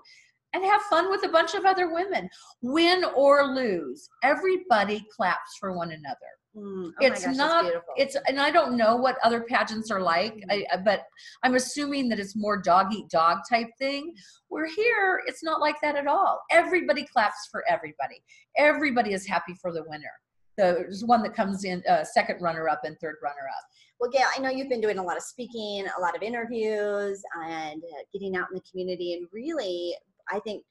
and 0.55 0.63
have 0.65 0.81
fun 0.83 1.09
with 1.11 1.25
a 1.25 1.29
bunch 1.29 1.53
of 1.53 1.65
other 1.65 1.93
women. 1.93 2.29
Win 2.61 3.03
or 3.15 3.45
lose, 3.45 4.09
everybody 4.23 5.05
claps 5.15 5.57
for 5.59 5.75
one 5.75 5.91
another. 5.91 6.15
Mm, 6.57 6.87
oh 6.87 7.05
it's 7.05 7.25
gosh, 7.25 7.35
not 7.35 7.65
it's 7.97 8.15
and 8.29 8.39
i 8.39 8.49
don't 8.49 8.77
know 8.77 8.95
what 8.95 9.17
other 9.25 9.41
pageants 9.41 9.91
are 9.91 9.99
like 9.99 10.41
I, 10.49 10.65
I- 10.71 10.77
but 10.77 11.01
i'm 11.43 11.55
assuming 11.55 12.07
that 12.07 12.17
it's 12.17 12.33
more 12.33 12.61
dog 12.61 12.93
eat 12.93 13.09
dog 13.09 13.39
type 13.49 13.67
thing 13.77 14.13
we're 14.49 14.69
here 14.73 15.21
it's 15.27 15.43
not 15.43 15.59
like 15.59 15.75
that 15.81 15.97
at 15.97 16.07
all 16.07 16.39
everybody 16.51 17.05
claps 17.11 17.49
for 17.51 17.65
everybody 17.67 18.23
everybody 18.57 19.11
is 19.11 19.27
happy 19.27 19.53
for 19.61 19.73
the 19.73 19.83
winner 19.85 20.13
there's 20.57 21.03
one 21.03 21.21
that 21.23 21.35
comes 21.35 21.65
in 21.65 21.83
uh, 21.89 22.05
second 22.05 22.41
runner 22.41 22.69
up 22.69 22.79
and 22.85 22.95
third 23.01 23.17
runner 23.21 23.47
up 23.57 23.65
Well, 23.99 24.09
Gail, 24.09 24.27
I 24.33 24.39
know 24.39 24.49
you've 24.49 24.69
been 24.69 24.79
doing 24.79 24.97
a 24.97 25.03
lot 25.03 25.17
of 25.17 25.23
speaking, 25.23 25.85
a 25.97 26.01
lot 26.01 26.15
of 26.15 26.21
interviews, 26.21 27.21
and 27.45 27.81
uh, 27.83 28.03
getting 28.13 28.35
out 28.37 28.47
in 28.51 28.55
the 28.55 28.63
community. 28.69 29.13
And 29.15 29.27
really, 29.33 29.95
I 30.31 30.39
think 30.39 30.63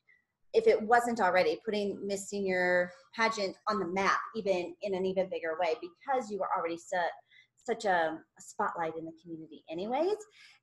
if 0.52 0.66
it 0.68 0.80
wasn't 0.80 1.20
already, 1.20 1.58
putting 1.64 1.99
Miss 2.06 2.28
Senior 2.28 2.90
pageant 3.14 3.56
on 3.68 3.80
the 3.80 3.87
map, 3.87 4.18
even 4.37 4.75
in 4.82 4.94
an 4.94 5.04
even 5.04 5.28
bigger 5.28 5.56
way, 5.61 5.75
because 5.80 6.30
you 6.30 6.38
were 6.38 6.49
already 6.56 6.78
set 6.78 7.11
such 7.56 7.84
a, 7.84 8.18
a 8.38 8.40
spotlight 8.40 8.92
in 8.96 9.04
the 9.04 9.12
community, 9.23 9.64
anyways. 9.70 10.16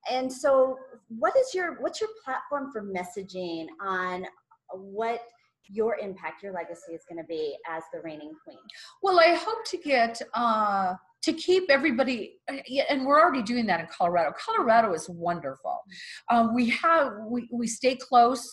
And 0.10 0.31
so, 0.31 0.77
what 1.10 1.36
is 1.36 1.53
your 1.53 1.81
what's 1.81 2.00
your 2.00 2.10
platform 2.24 2.71
for 2.71 2.83
messaging 2.83 3.67
on 3.81 4.25
what 4.74 5.21
your 5.67 5.98
impact, 5.98 6.43
your 6.43 6.53
legacy 6.53 6.93
is 6.93 7.03
going 7.10 7.21
to 7.21 7.27
be 7.27 7.57
as 7.69 7.83
the 7.93 8.01
reigning 8.01 8.33
queen? 8.43 8.57
Well, 9.01 9.19
I 9.19 9.36
hope 9.36 9.65
to 9.65 9.77
get 9.77 10.21
uh, 10.33 10.95
to 11.24 11.34
keep 11.34 11.70
everybody, 11.70 12.34
uh, 12.51 12.58
and 12.90 13.06
we're 13.06 13.20
already 13.20 13.44
doing 13.44 13.66
that 13.68 13.80
in 13.80 13.88
Colorado. 13.88 14.34
Colorado 14.38 14.94
is 14.94 15.08
wonderful. 15.10 15.80
Um, 16.30 16.54
we 16.56 16.70
have 16.70 17.12
we, 17.28 17.48
we 17.51 17.68
stay 17.68 17.96
close, 17.96 18.44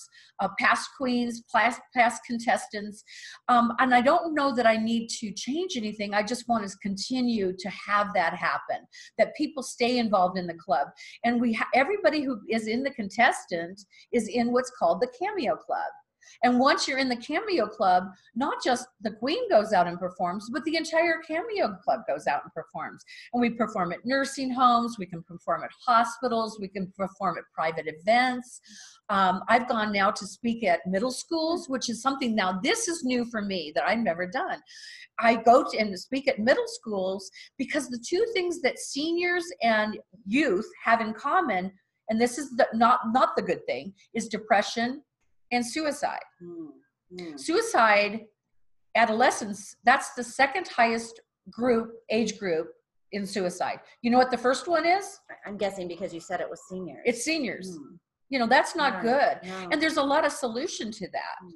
uh, 0.40 0.48
past 0.58 0.90
queens, 0.96 1.42
past 1.54 1.80
past 1.94 2.22
contestants, 2.26 3.02
um, 3.48 3.72
and 3.78 3.94
I 3.94 4.00
don't 4.00 4.34
know 4.34 4.54
that 4.54 4.66
I 4.66 4.76
need 4.76 5.08
to 5.20 5.32
change 5.32 5.76
anything. 5.76 6.14
I 6.14 6.22
just 6.22 6.48
want 6.48 6.68
to 6.68 6.76
continue 6.82 7.54
to 7.58 7.70
have 7.70 8.12
that 8.14 8.34
happen. 8.34 8.86
That 9.16 9.34
people 9.36 9.62
stay 9.62 9.98
involved 9.98 10.38
in 10.38 10.46
the 10.46 10.54
club, 10.54 10.88
and 11.24 11.40
we 11.40 11.54
ha- 11.54 11.68
everybody 11.74 12.22
who 12.22 12.40
is 12.48 12.66
in 12.66 12.82
the 12.82 12.90
contestant 12.90 13.80
is 14.12 14.28
in 14.28 14.52
what's 14.52 14.72
called 14.78 15.00
the 15.00 15.12
Cameo 15.18 15.56
Club. 15.56 15.90
And 16.42 16.58
once 16.58 16.86
you're 16.86 16.98
in 16.98 17.08
the 17.08 17.16
Cameo 17.16 17.66
Club, 17.66 18.04
not 18.34 18.62
just 18.62 18.86
the 19.00 19.12
queen 19.12 19.48
goes 19.48 19.72
out 19.72 19.86
and 19.86 19.98
performs, 19.98 20.48
but 20.52 20.64
the 20.64 20.76
entire 20.76 21.20
Cameo 21.26 21.76
Club 21.84 22.00
goes 22.08 22.26
out 22.26 22.42
and 22.44 22.52
performs. 22.52 23.04
And 23.32 23.40
we 23.40 23.50
perform 23.50 23.92
at 23.92 24.04
nursing 24.04 24.52
homes, 24.52 24.96
we 24.98 25.06
can 25.06 25.22
perform 25.22 25.64
at 25.64 25.70
hospitals, 25.86 26.58
we 26.60 26.68
can 26.68 26.92
perform 26.96 27.38
at 27.38 27.44
private 27.54 27.86
events. 27.86 28.60
Um, 29.10 29.42
I've 29.48 29.68
gone 29.68 29.92
now 29.92 30.10
to 30.10 30.26
speak 30.26 30.64
at 30.64 30.86
middle 30.86 31.10
schools, 31.10 31.68
which 31.68 31.88
is 31.88 32.02
something 32.02 32.34
now, 32.34 32.60
this 32.62 32.88
is 32.88 33.04
new 33.04 33.24
for 33.30 33.42
me 33.42 33.72
that 33.74 33.84
I've 33.84 33.98
never 33.98 34.26
done. 34.26 34.60
I 35.20 35.36
go 35.36 35.64
to 35.68 35.78
and 35.78 35.98
speak 35.98 36.28
at 36.28 36.38
middle 36.38 36.66
schools 36.66 37.30
because 37.56 37.88
the 37.88 38.02
two 38.06 38.24
things 38.32 38.60
that 38.62 38.78
seniors 38.78 39.44
and 39.62 39.98
youth 40.26 40.68
have 40.84 41.00
in 41.00 41.12
common, 41.14 41.72
and 42.08 42.20
this 42.20 42.38
is 42.38 42.50
the, 42.56 42.66
not 42.72 43.00
not 43.12 43.34
the 43.36 43.42
good 43.42 43.64
thing, 43.66 43.92
is 44.14 44.28
depression 44.28 45.02
and 45.52 45.64
suicide. 45.66 46.18
Mm, 46.42 46.68
mm. 47.20 47.40
Suicide, 47.40 48.20
adolescents, 48.96 49.76
that's 49.84 50.14
the 50.14 50.24
second 50.24 50.68
highest 50.68 51.20
group, 51.50 51.92
age 52.10 52.38
group 52.38 52.68
in 53.12 53.24
suicide. 53.26 53.80
You 54.02 54.10
know 54.10 54.18
what 54.18 54.30
the 54.30 54.36
first 54.38 54.68
one 54.68 54.86
is? 54.86 55.18
I'm 55.46 55.56
guessing 55.56 55.88
because 55.88 56.12
you 56.12 56.20
said 56.20 56.40
it 56.40 56.48
was 56.50 56.60
seniors. 56.68 57.02
It's 57.06 57.24
seniors. 57.24 57.70
Mm, 57.78 57.98
You 58.28 58.38
know, 58.38 58.46
that's 58.46 58.76
not 58.76 58.94
right, 59.04 59.40
good. 59.42 59.48
no. 59.48 59.68
And 59.72 59.80
there's 59.80 59.96
a 59.96 60.02
lot 60.02 60.26
of 60.26 60.32
solution 60.32 60.90
to 60.92 61.08
that. 61.12 61.36
Mm. 61.44 61.50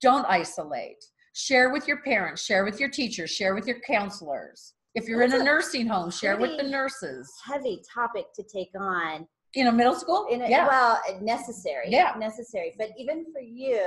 Don't 0.00 0.24
isolate. 0.26 1.04
Share 1.34 1.70
with 1.70 1.88
your 1.88 2.00
parents, 2.02 2.44
share 2.44 2.64
with 2.64 2.78
your 2.78 2.88
teachers, 2.88 3.30
share 3.30 3.54
with 3.54 3.66
your 3.66 3.80
counselors. 3.80 4.74
If 4.94 5.08
you're 5.08 5.22
in 5.22 5.32
a 5.32 5.40
a 5.40 5.42
nursing 5.42 5.88
home, 5.88 6.10
share 6.10 6.36
with 6.38 6.56
the 6.56 6.62
nurses. 6.62 7.28
heavy 7.44 7.82
topic 7.92 8.26
to 8.36 8.44
take 8.44 8.68
on 8.78 9.26
In 9.56 9.66
know 9.66 9.72
middle 9.72 9.94
school? 9.94 10.26
in 10.30 10.42
a, 10.42 10.48
yeah. 10.48 10.66
well 10.66 11.00
necessary 11.20 11.86
Yeah. 11.88 12.14
necessary 12.18 12.74
but 12.78 12.88
even 12.98 13.24
for 13.32 13.40
you 13.40 13.80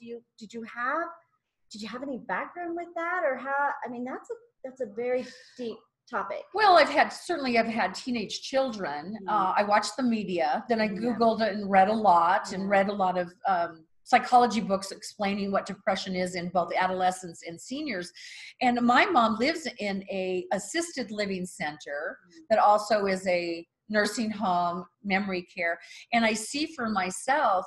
do 0.00 0.06
you 0.06 0.22
did 0.38 0.52
you 0.52 0.62
have 0.62 1.08
did 1.70 1.80
you 1.82 1.88
have 1.88 2.02
any 2.02 2.18
background 2.18 2.76
with 2.76 2.88
that 2.96 3.22
or 3.24 3.36
how 3.36 3.70
i 3.84 3.88
mean 3.88 4.04
that's 4.04 4.28
a 4.30 4.34
that's 4.64 4.80
a 4.80 4.86
very 4.86 5.24
deep 5.56 5.76
topic 6.10 6.42
Well, 6.52 6.76
I've 6.76 6.88
had 6.88 7.08
certainly 7.12 7.58
I've 7.58 7.66
had 7.82 7.94
teenage 7.94 8.42
children. 8.42 9.16
Mhm. 9.22 9.28
Uh, 9.32 9.54
I 9.56 9.62
watched 9.62 9.96
the 9.96 10.02
media, 10.02 10.64
then 10.68 10.80
I 10.80 10.84
Yeah. 10.86 10.98
googled 11.00 11.40
it 11.46 11.54
and 11.54 11.70
read 11.70 11.88
a 11.88 11.92
lot, 12.10 12.52
and 12.52 12.68
read 12.68 12.88
a 12.88 12.92
lot 12.92 13.16
of 13.16 13.32
um, 13.46 13.86
psychology 14.02 14.60
books 14.60 14.90
explaining 14.90 15.52
what 15.52 15.64
depression 15.64 16.14
is 16.16 16.34
in 16.34 16.48
both 16.48 16.70
adolescents 16.76 17.44
and 17.48 17.58
seniors. 17.58 18.12
And 18.60 18.80
my 18.82 19.06
mom 19.06 19.36
lives 19.36 19.66
in 19.78 20.02
a 20.10 20.44
assisted 20.52 21.10
living 21.12 21.46
center 21.46 22.18
Mhm. 22.26 22.46
that 22.50 22.58
also 22.58 23.06
is 23.06 23.24
a 23.28 23.66
nursing 23.92 24.30
home, 24.30 24.84
memory 25.04 25.42
care, 25.54 25.78
and 26.12 26.24
I 26.24 26.32
see 26.32 26.66
for 26.74 26.88
myself 26.88 27.64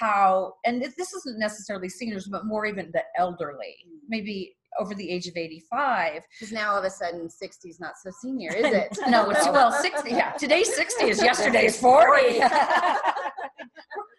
how 0.00 0.54
and 0.64 0.80
this 0.82 0.94
this 0.96 1.12
isn't 1.14 1.38
necessarily 1.38 1.88
seniors, 1.88 2.26
but 2.28 2.46
more 2.46 2.64
even 2.66 2.90
the 2.92 3.02
elderly, 3.18 3.74
Mm. 3.86 3.98
maybe 4.08 4.56
over 4.80 4.94
the 4.94 5.10
age 5.10 5.26
of 5.26 5.36
85 5.36 6.22
because 6.32 6.50
now 6.50 6.70
all 6.72 6.78
of 6.78 6.84
a 6.84 6.88
sudden 6.90 7.28
60 7.28 7.68
is 7.68 7.78
not 7.78 7.92
so 8.02 8.10
senior 8.22 8.50
is 8.54 8.64
it 8.82 8.98
no, 9.08 9.28
it's 9.30 9.46
well, 9.46 9.70
60. 9.82 10.10
Yeah, 10.10 10.32
today's 10.32 10.74
60 10.74 11.04
is 11.10 11.22
yesterday's 11.30 11.78
40. 11.78 12.38
we're, 12.38 12.48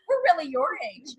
we're 0.07 0.24
really 0.25 0.48
your 0.50 0.69
age. 0.95 1.10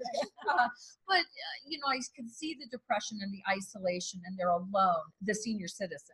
Uh, 0.48 0.68
but, 1.08 1.18
uh, 1.18 1.56
you 1.66 1.78
know, 1.78 1.88
I 1.90 1.98
can 2.14 2.28
see 2.28 2.56
the 2.60 2.66
depression 2.70 3.18
and 3.22 3.32
the 3.32 3.42
isolation, 3.50 4.20
and 4.24 4.38
they're 4.38 4.50
alone, 4.50 5.04
the 5.22 5.34
senior 5.34 5.68
citizens. 5.68 6.10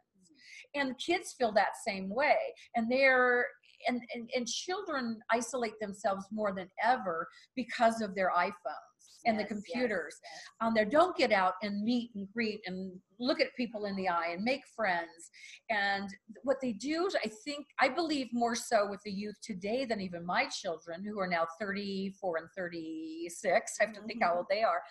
And 0.74 0.96
kids 0.98 1.34
feel 1.36 1.52
that 1.52 1.72
same 1.86 2.08
way. 2.08 2.36
And 2.76 2.90
they're, 2.90 3.44
and, 3.88 4.00
and, 4.14 4.30
and 4.34 4.46
children 4.46 5.18
isolate 5.30 5.78
themselves 5.80 6.26
more 6.30 6.52
than 6.54 6.68
ever 6.84 7.26
because 7.56 8.00
of 8.00 8.14
their 8.14 8.30
iPhones 8.36 8.90
and 9.26 9.38
the 9.38 9.42
Yes, 9.42 9.50
yes, 9.50 9.62
computers. 9.64 10.16
yes. 10.22 10.42
on 10.62 10.74
there 10.74 10.84
don't 10.84 11.16
get 11.16 11.30
out 11.32 11.54
and 11.62 11.82
meet 11.82 12.10
and 12.14 12.26
greet 12.32 12.60
and 12.66 12.92
look 13.18 13.40
at 13.40 13.48
people 13.54 13.84
in 13.84 13.94
the 13.96 14.08
eye 14.08 14.28
and 14.32 14.42
make 14.42 14.62
friends. 14.74 15.30
And 15.68 16.08
what 16.42 16.56
they 16.62 16.72
do 16.72 17.08
i 17.24 17.30
think 17.44 17.66
i 17.80 17.88
believe 17.88 18.28
more 18.32 18.54
so 18.54 18.88
with 18.88 19.00
the 19.04 19.10
youth 19.12 19.36
today 19.42 19.84
than 19.84 20.00
even 20.00 20.24
my 20.24 20.46
children 20.46 21.04
who 21.04 21.18
are 21.20 21.26
now 21.26 21.46
34 21.60 22.36
and 22.38 22.48
36 22.56 23.72
i 23.80 23.84
have 23.84 23.94
to 23.94 24.00
think 24.02 24.22
how 24.22 24.36
old 24.36 24.46
they 24.50 24.62
are. 24.62 24.82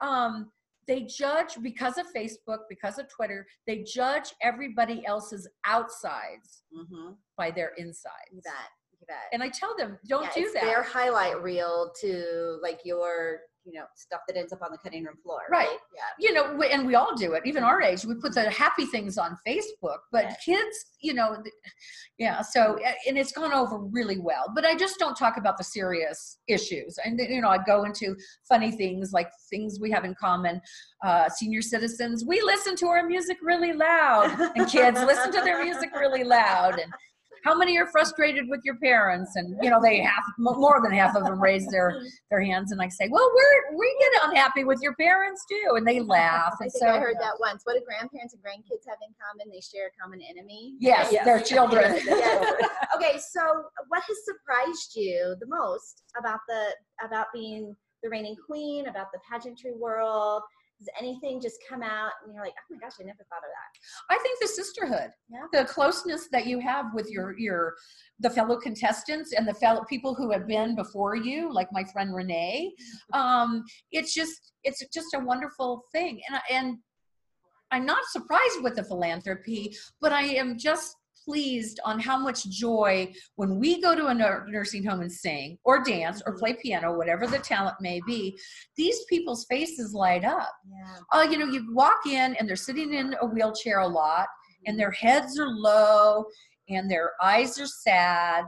Um, 0.00 0.50
they 0.88 1.02
judge 1.02 1.56
because 1.62 1.98
of 1.98 2.06
facebook 2.14 2.60
because 2.68 2.98
of 2.98 3.06
twitter 3.08 3.46
they 3.66 3.82
judge 3.82 4.34
everybody 4.42 5.04
else's 5.06 5.48
outsides 5.64 6.62
Mhm. 6.76 7.16
by 7.36 7.50
their 7.50 7.70
insides. 7.76 8.30
You 8.32 8.40
bet 8.42 8.70
you 9.00 9.06
bet. 9.06 9.28
And 9.32 9.42
i 9.42 9.48
tell 9.48 9.76
them 9.76 9.98
don't 10.08 10.24
Yeah, 10.24 10.32
do 10.44 10.52
that. 10.52 10.62
their 10.62 10.82
highlight 10.82 11.42
reel 11.42 11.92
to 12.00 12.58
like 12.62 12.80
your 12.84 13.40
you 13.66 13.72
know 13.72 13.84
stuff 13.96 14.20
that 14.28 14.36
ends 14.36 14.52
up 14.52 14.62
on 14.62 14.70
the 14.70 14.78
cutting 14.78 15.04
room 15.04 15.16
floor 15.22 15.40
Right. 15.50 15.66
right, 15.68 15.78
yeah 15.94 16.02
you 16.18 16.32
know, 16.32 16.54
we- 16.54 16.70
and 16.70 16.86
we 16.86 16.94
all 16.94 17.14
do 17.16 17.32
it. 17.34 17.42
Even 17.44 17.62
our 17.62 17.82
age, 17.82 18.04
we 18.04 18.14
put 18.14 18.32
the 18.34 18.48
happy 18.50 18.86
things 18.86 19.18
on 19.18 19.36
Facebook. 19.46 19.98
But 20.12 20.24
Yeah. 20.24 20.34
kids, 20.44 20.76
you 21.00 21.14
know, 21.14 21.42
yeah. 22.18 22.40
So 22.42 22.78
and 23.06 23.18
it's 23.18 23.32
gone 23.32 23.52
over 23.52 23.78
really 23.78 24.18
well. 24.18 24.46
But 24.54 24.64
I 24.64 24.74
just 24.76 24.98
don't 24.98 25.16
talk 25.16 25.36
about 25.36 25.58
the 25.58 25.64
serious 25.64 26.38
issues. 26.48 26.98
And 27.04 27.18
you 27.18 27.40
know, 27.40 27.48
I 27.48 27.58
go 27.58 27.84
into 27.84 28.16
funny 28.48 28.70
things 28.70 29.12
like 29.12 29.28
things 29.50 29.78
we 29.80 29.90
have 29.90 30.04
in 30.04 30.14
common. 30.14 30.60
Uh, 31.04 31.28
senior 31.28 31.62
citizens, 31.62 32.24
we 32.26 32.40
listen 32.40 32.74
to 32.76 32.86
our 32.86 33.04
music 33.06 33.36
really 33.42 33.72
loud, 33.72 34.30
and 34.56 34.66
kids 34.68 34.98
listen 35.02 35.30
to 35.32 35.40
their 35.42 35.62
music 35.62 35.90
really 35.94 36.24
loud. 36.24 36.78
And 36.78 36.92
how 37.46 37.56
many 37.56 37.78
are 37.78 37.86
frustrated 37.86 38.48
with 38.48 38.60
your 38.64 38.76
parents? 38.78 39.36
And 39.36 39.56
you 39.62 39.70
know, 39.70 39.80
they 39.80 40.00
half 40.00 40.24
more 40.38 40.80
than 40.82 40.92
half 40.92 41.14
of 41.14 41.22
them 41.24 41.40
raise 41.40 41.66
their 41.68 42.02
their 42.30 42.42
hands, 42.42 42.72
and 42.72 42.82
I 42.82 42.88
say, 42.88 43.08
well, 43.08 43.30
we're 43.34 43.78
we 43.78 43.96
get 44.00 44.28
unhappy 44.28 44.64
with 44.64 44.80
your 44.82 44.94
parents 44.96 45.44
too, 45.48 45.76
and 45.76 45.86
they 45.86 46.00
laugh. 46.00 46.54
I 46.60 46.64
And 46.64 46.72
think 46.72 46.82
so, 46.82 46.88
I 46.88 46.98
heard 46.98 47.16
that 47.20 47.34
once. 47.38 47.62
What 47.64 47.74
do 47.74 47.84
grandparents 47.86 48.34
and 48.34 48.42
grandkids 48.42 48.82
have 48.88 48.98
in 49.06 49.14
common? 49.22 49.50
They 49.52 49.60
share 49.60 49.86
a 49.86 50.02
common 50.02 50.20
enemy. 50.28 50.74
Yes, 50.80 51.12
Yes. 51.12 51.24
their 51.24 51.40
children. 51.40 52.00
Yes. 52.06 52.62
okay, 52.96 53.18
so 53.18 53.40
what 53.88 54.02
has 54.02 54.16
surprised 54.24 54.96
you 54.96 55.36
the 55.40 55.46
most 55.46 56.02
about 56.18 56.40
the 56.48 56.70
about 57.06 57.26
being 57.32 57.74
the 58.02 58.10
reigning 58.10 58.36
queen, 58.44 58.88
about 58.88 59.06
the 59.12 59.20
pageantry 59.30 59.72
world? 59.72 60.42
Does 60.78 60.88
anything 61.00 61.40
just 61.40 61.56
come 61.68 61.82
out 61.82 62.10
and 62.24 62.34
you're 62.34 62.44
like, 62.44 62.52
oh 62.58 62.74
my 62.74 62.78
gosh, 62.78 62.92
I 63.00 63.04
never 63.04 63.24
thought 63.30 63.38
of 63.38 63.50
that? 63.50 64.14
I 64.14 64.18
think 64.22 64.38
the 64.40 64.48
sisterhood, 64.48 65.10
Yeah. 65.30 65.46
the 65.52 65.64
closeness 65.64 66.28
that 66.32 66.46
you 66.46 66.58
have 66.60 66.86
with 66.94 67.10
your 67.10 67.38
your 67.38 67.74
the 68.20 68.28
fellow 68.30 68.58
contestants 68.58 69.32
and 69.32 69.48
the 69.48 69.54
fellow 69.54 69.84
people 69.88 70.14
who 70.14 70.30
have 70.32 70.46
been 70.46 70.74
before 70.76 71.16
you, 71.16 71.52
like 71.52 71.68
my 71.72 71.84
friend 71.92 72.14
Renee. 72.14 72.72
Um, 73.14 73.64
it's 73.92 74.12
just 74.12 74.52
it's 74.64 74.84
just 74.92 75.14
a 75.14 75.20
wonderful 75.20 75.84
thing, 75.92 76.20
and 76.28 76.40
and 76.50 76.78
I'm 77.70 77.86
not 77.86 78.04
surprised 78.10 78.62
with 78.62 78.76
the 78.76 78.84
philanthropy, 78.84 79.74
but 80.00 80.12
I 80.12 80.22
am 80.22 80.58
just 80.58 80.95
pleased 81.26 81.80
on 81.84 81.98
how 81.98 82.16
much 82.16 82.44
joy 82.48 83.12
when 83.34 83.58
we 83.58 83.80
go 83.82 83.94
to 83.94 84.06
a 84.06 84.14
nursing 84.14 84.84
home 84.84 85.00
and 85.00 85.12
sing 85.12 85.58
or 85.64 85.82
dance 85.82 86.22
or 86.24 86.34
Mhm. 86.34 86.38
play 86.38 86.52
piano, 86.54 86.96
whatever 86.96 87.26
the 87.26 87.38
talent 87.38 87.76
may 87.80 88.00
be, 88.06 88.38
these 88.76 89.04
people's 89.06 89.44
faces 89.46 89.92
light 89.92 90.24
up. 90.24 90.52
Yeah. 90.70 90.96
Oh, 91.12 91.22
you 91.22 91.36
know, 91.38 91.46
you 91.46 91.74
walk 91.74 92.06
in 92.06 92.36
and 92.36 92.48
they're 92.48 92.56
sitting 92.56 92.94
in 92.94 93.16
a 93.20 93.26
wheelchair 93.26 93.80
a 93.80 93.88
lot 93.88 94.28
and 94.66 94.78
their 94.78 94.90
heads 94.92 95.38
are 95.38 95.48
low 95.48 96.24
and 96.68 96.90
their 96.90 97.12
eyes 97.22 97.58
are 97.60 97.66
sad. 97.66 98.44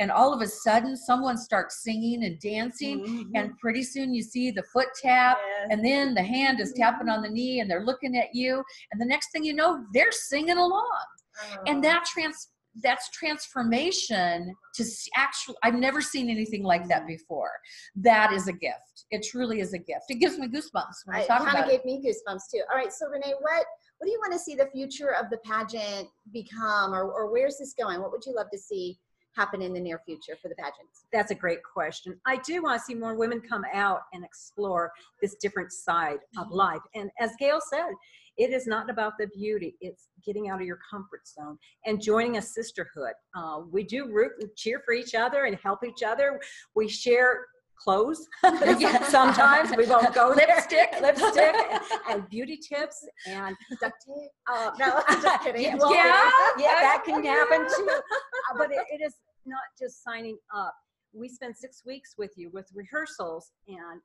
And 0.00 0.12
all 0.12 0.32
of 0.32 0.40
a 0.42 0.46
sudden, 0.46 0.96
someone 0.96 1.36
starts 1.36 1.82
singing 1.82 2.22
and 2.22 2.38
dancing, 2.38 3.00
Mhm. 3.00 3.30
and 3.34 3.58
pretty 3.58 3.82
soon 3.82 4.14
you 4.14 4.22
see 4.22 4.52
the 4.52 4.62
foot 4.72 4.86
tap, 5.02 5.38
Yes. 5.44 5.68
and 5.72 5.84
then 5.84 6.14
the 6.14 6.22
hand 6.22 6.60
is 6.60 6.72
tapping 6.72 7.08
on 7.08 7.20
the 7.20 7.28
knee, 7.28 7.58
and 7.58 7.68
they're 7.68 7.84
looking 7.84 8.16
at 8.16 8.32
you, 8.32 8.62
and 8.92 9.00
the 9.00 9.04
next 9.04 9.32
thing 9.32 9.42
you 9.42 9.54
know, 9.54 9.84
they're 9.92 10.12
singing 10.12 10.56
along 10.56 10.88
Oh. 10.94 11.17
And 11.66 11.78
mm. 11.78 11.82
that 11.82 12.04
trans 12.04 12.48
that's 12.82 13.10
transformation 13.10 14.54
to 14.74 14.82
s- 14.82 15.08
actually 15.16 15.56
i've 15.64 15.74
never 15.74 16.00
seen 16.00 16.30
anything 16.30 16.62
like 16.62 16.86
that 16.86 17.06
before 17.06 17.50
that 17.96 18.32
is 18.32 18.46
a 18.46 18.52
gift 18.52 19.06
it 19.10 19.26
truly 19.28 19.60
is 19.60 19.72
a 19.72 19.78
gift 19.78 20.04
it 20.08 20.16
gives 20.16 20.38
me 20.38 20.46
goosebumps 20.46 21.04
when 21.06 21.16
i, 21.16 21.22
I 21.22 21.26
talk 21.26 21.38
kind 21.38 21.50
about 21.50 21.64
of 21.64 21.70
it 21.70 21.84
gave 21.84 21.84
me 21.84 22.02
goosebumps 22.02 22.50
too. 22.52 22.62
All 22.70 22.76
right, 22.76 22.92
so 22.92 23.06
Renee, 23.08 23.34
what 23.40 23.64
what 23.98 24.06
do 24.06 24.12
you 24.12 24.18
want 24.20 24.32
to 24.32 24.38
see 24.38 24.54
the 24.54 24.68
future 24.72 25.14
of 25.14 25.28
the 25.30 25.38
pageant 25.38 26.08
become, 26.32 26.94
or 26.94 27.10
or 27.10 27.30
where's 27.32 27.58
this 27.58 27.74
going? 27.74 28.00
What 28.00 28.12
would 28.12 28.24
you 28.24 28.34
love 28.34 28.50
to 28.52 28.58
see 28.58 28.98
happen 29.36 29.62
in 29.62 29.72
the 29.72 29.80
near 29.80 30.00
future 30.04 30.36
for 30.40 30.48
the 30.48 30.54
pageants? 30.54 31.04
That's 31.12 31.30
a 31.30 31.34
great 31.34 31.60
question. 31.62 32.18
I 32.26 32.38
do 32.38 32.62
want 32.62 32.80
to 32.80 32.84
see 32.84 32.94
more 32.94 33.14
women 33.14 33.40
come 33.40 33.64
out 33.72 34.00
and 34.12 34.24
explore 34.24 34.92
this 35.20 35.36
different 35.36 35.72
side 35.72 36.18
of 36.36 36.46
mm-hmm. 36.46 36.54
life. 36.54 36.80
And 36.94 37.10
as 37.20 37.32
Gail 37.38 37.60
said, 37.60 37.90
it 38.38 38.50
is 38.52 38.66
not 38.66 38.88
about 38.88 39.14
the 39.18 39.26
beauty, 39.34 39.76
it's 39.80 40.08
getting 40.24 40.48
out 40.48 40.60
of 40.60 40.66
your 40.66 40.78
comfort 40.90 41.26
zone 41.26 41.58
and 41.86 42.00
joining 42.00 42.36
a 42.38 42.42
sisterhood. 42.42 43.12
Uh, 43.36 43.62
we 43.70 43.82
do 43.82 44.06
root 44.06 44.32
and 44.40 44.48
cheer 44.56 44.80
for 44.84 44.94
each 44.94 45.14
other 45.14 45.44
and 45.44 45.56
help 45.62 45.80
each 45.84 46.02
other. 46.06 46.40
We 46.76 46.88
share 46.88 47.46
clothes 47.76 48.26
sometimes. 49.08 49.76
We 49.76 49.86
won't 49.86 50.14
go 50.14 50.34
there. 50.34 50.46
Lipstick. 50.46 51.00
lipstick, 51.00 51.54
and, 52.10 52.28
beauty 52.28 52.56
tips. 52.56 53.04
And 53.26 53.56
Duct 53.80 53.94
tape? 54.06 54.30
uh, 54.52 54.70
No, 54.78 55.02
just 55.20 55.42
kidding. 55.44 55.62
yeah, 55.62 55.74
Well, 55.76 55.92
yeah, 55.94 56.04
yeah. 56.06 56.30
yeah, 56.58 56.80
that 56.80 57.02
can 57.04 57.24
happen 57.24 57.66
too. 57.76 57.88
Uh, 57.90 58.54
but 58.56 58.70
it, 58.70 58.84
it 58.92 59.04
is 59.04 59.14
not 59.46 59.60
just 59.78 60.02
signing 60.04 60.38
up. 60.54 60.74
We 61.12 61.28
spend 61.28 61.56
six 61.56 61.82
weeks 61.84 62.14
with 62.18 62.30
you 62.36 62.50
with 62.52 62.68
rehearsals 62.74 63.50
and 63.66 64.00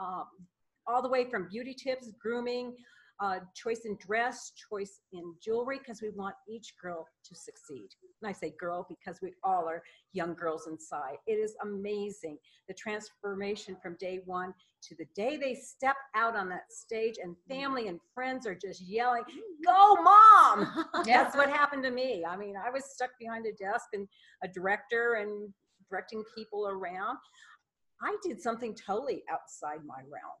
um, 0.00 0.24
all 0.86 1.02
the 1.02 1.08
way 1.08 1.28
from 1.30 1.48
beauty 1.48 1.74
tips, 1.74 2.10
grooming, 2.20 2.74
uh, 3.20 3.38
choice 3.54 3.80
in 3.84 3.96
dress, 4.04 4.52
choice 4.70 5.00
in 5.12 5.34
jewelry, 5.42 5.78
because 5.78 6.02
we 6.02 6.10
want 6.10 6.34
each 6.48 6.74
girl 6.80 7.06
to 7.24 7.34
succeed. 7.34 7.88
And 8.20 8.28
I 8.28 8.32
say 8.32 8.54
girl 8.58 8.86
because 8.88 9.20
we 9.22 9.32
all 9.44 9.68
are 9.68 9.82
young 10.12 10.34
girls 10.34 10.66
inside. 10.66 11.16
It 11.26 11.34
is 11.34 11.54
amazing 11.62 12.38
the 12.68 12.74
transformation 12.74 13.76
from 13.82 13.96
day 14.00 14.20
one 14.24 14.54
to 14.88 14.94
the 14.96 15.06
day 15.14 15.36
they 15.36 15.54
step 15.54 15.96
out 16.16 16.36
on 16.36 16.48
that 16.48 16.70
stage 16.70 17.16
and 17.22 17.36
family 17.48 17.88
and 17.88 18.00
friends 18.14 18.46
are 18.46 18.54
just 18.54 18.80
yelling, 18.80 19.22
Go, 19.64 19.96
mom! 19.96 20.86
Yeah. 21.06 21.22
That's 21.22 21.36
what 21.36 21.48
happened 21.48 21.84
to 21.84 21.90
me. 21.90 22.24
I 22.24 22.36
mean, 22.36 22.54
I 22.56 22.70
was 22.70 22.84
stuck 22.92 23.10
behind 23.20 23.46
a 23.46 23.52
desk 23.52 23.86
and 23.92 24.08
a 24.42 24.48
director 24.48 25.14
and 25.14 25.52
directing 25.88 26.24
people 26.36 26.68
around. 26.68 27.18
I 28.02 28.16
did 28.22 28.40
something 28.40 28.74
totally 28.74 29.22
outside 29.30 29.84
my 29.86 30.00
realm. 30.00 30.38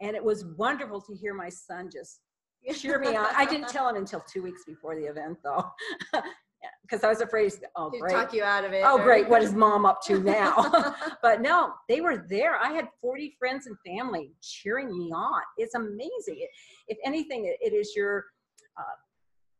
And 0.00 0.16
it 0.16 0.24
was 0.24 0.44
wonderful 0.56 1.00
to 1.00 1.14
hear 1.14 1.34
my 1.34 1.48
son 1.48 1.90
just 1.92 2.20
cheer 2.74 2.98
me 2.98 3.16
on. 3.16 3.26
I 3.36 3.44
didn't 3.46 3.68
tell 3.68 3.88
him 3.88 3.96
until 3.96 4.20
two 4.20 4.42
weeks 4.42 4.62
before 4.66 4.94
the 4.94 5.06
event, 5.06 5.38
though, 5.42 5.64
because 6.82 7.04
I 7.04 7.08
was 7.08 7.20
afraid, 7.20 7.52
oh, 7.76 7.90
To 7.90 7.98
great. 7.98 8.12
talk 8.12 8.32
you 8.32 8.42
out 8.42 8.64
of 8.64 8.72
it. 8.72 8.82
Oh, 8.84 8.98
or- 8.98 9.02
great. 9.04 9.28
What 9.28 9.42
is 9.42 9.52
mom 9.66 9.84
up 9.86 10.02
to 10.04 10.20
now? 10.20 10.94
but 11.22 11.40
no, 11.40 11.72
they 11.88 12.00
were 12.00 12.24
there. 12.28 12.56
I 12.56 12.72
had 12.72 12.88
40 13.00 13.34
friends 13.38 13.66
and 13.66 13.76
family 13.86 14.32
cheering 14.42 14.88
me 14.96 15.10
on. 15.12 15.42
It's 15.56 15.74
amazing. 15.74 16.38
It, 16.38 16.50
if 16.88 16.98
anything, 17.04 17.46
it, 17.46 17.56
it 17.60 17.74
is 17.74 17.92
your 17.94 18.24
uh, 18.78 18.82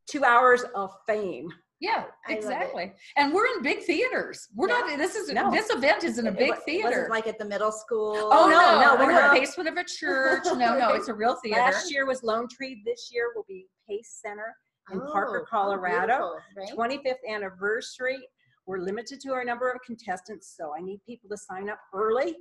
two 0.09 0.25
hours 0.25 0.65
of 0.75 0.91
fame. 1.07 1.49
Yeah 1.81 1.91
I 1.93 2.03
love 2.03 2.09
it. 2.29 2.37
exactly 2.39 2.93
and 3.17 3.33
we're 3.33 3.47
in 3.47 3.63
big 3.63 3.83
theaters 3.83 4.49
we're 4.55 4.69
Yeah. 4.69 4.81
not 4.81 4.99
this 4.99 5.15
is 5.15 5.33
No. 5.33 5.51
this 5.51 5.71
event 5.71 6.05
is 6.05 6.19
in 6.19 6.27
a 6.27 6.33
big 6.33 6.51
it 6.53 6.59
theater 6.65 6.89
wasn't 6.89 7.11
like 7.11 7.27
at 7.27 7.39
the 7.39 7.45
middle 7.45 7.73
school. 7.73 8.15
oh 8.33 8.49
no, 8.49 8.59
no 8.59 8.81
no, 8.81 8.95
no 8.95 9.01
we're 9.01 9.13
we're 9.13 9.21
not. 9.21 9.37
a 9.37 9.41
basement 9.41 9.69
of 9.69 9.77
a 9.77 9.85
church 9.85 10.45
no 10.45 10.79
no 10.79 10.95
it's 10.95 11.09
a 11.09 11.15
real 11.15 11.35
theater 11.43 11.61
Last 11.61 11.91
year 11.91 12.07
was 12.07 12.23
Lone 12.23 12.47
Tree. 12.49 12.83
This 12.85 13.11
year 13.13 13.27
will 13.35 13.45
be 13.49 13.67
Pace 13.89 14.19
Center 14.23 14.55
in 14.93 15.01
Parker, 15.01 15.39
Oh, 15.41 15.43
oh, 15.43 15.47
Colorado. 15.49 16.33
beautiful, 16.57 16.76
right? 16.78 17.00
25th 17.04 17.33
anniversary. 17.35 18.19
We're 18.67 18.78
limited 18.78 19.21
to 19.21 19.33
our 19.33 19.45
number 19.45 19.71
of 19.71 19.81
contestants, 19.87 20.54
so 20.57 20.73
I 20.76 20.81
need 20.81 21.00
people 21.07 21.28
to 21.31 21.37
sign 21.37 21.69
up 21.71 21.78
early. 21.95 22.37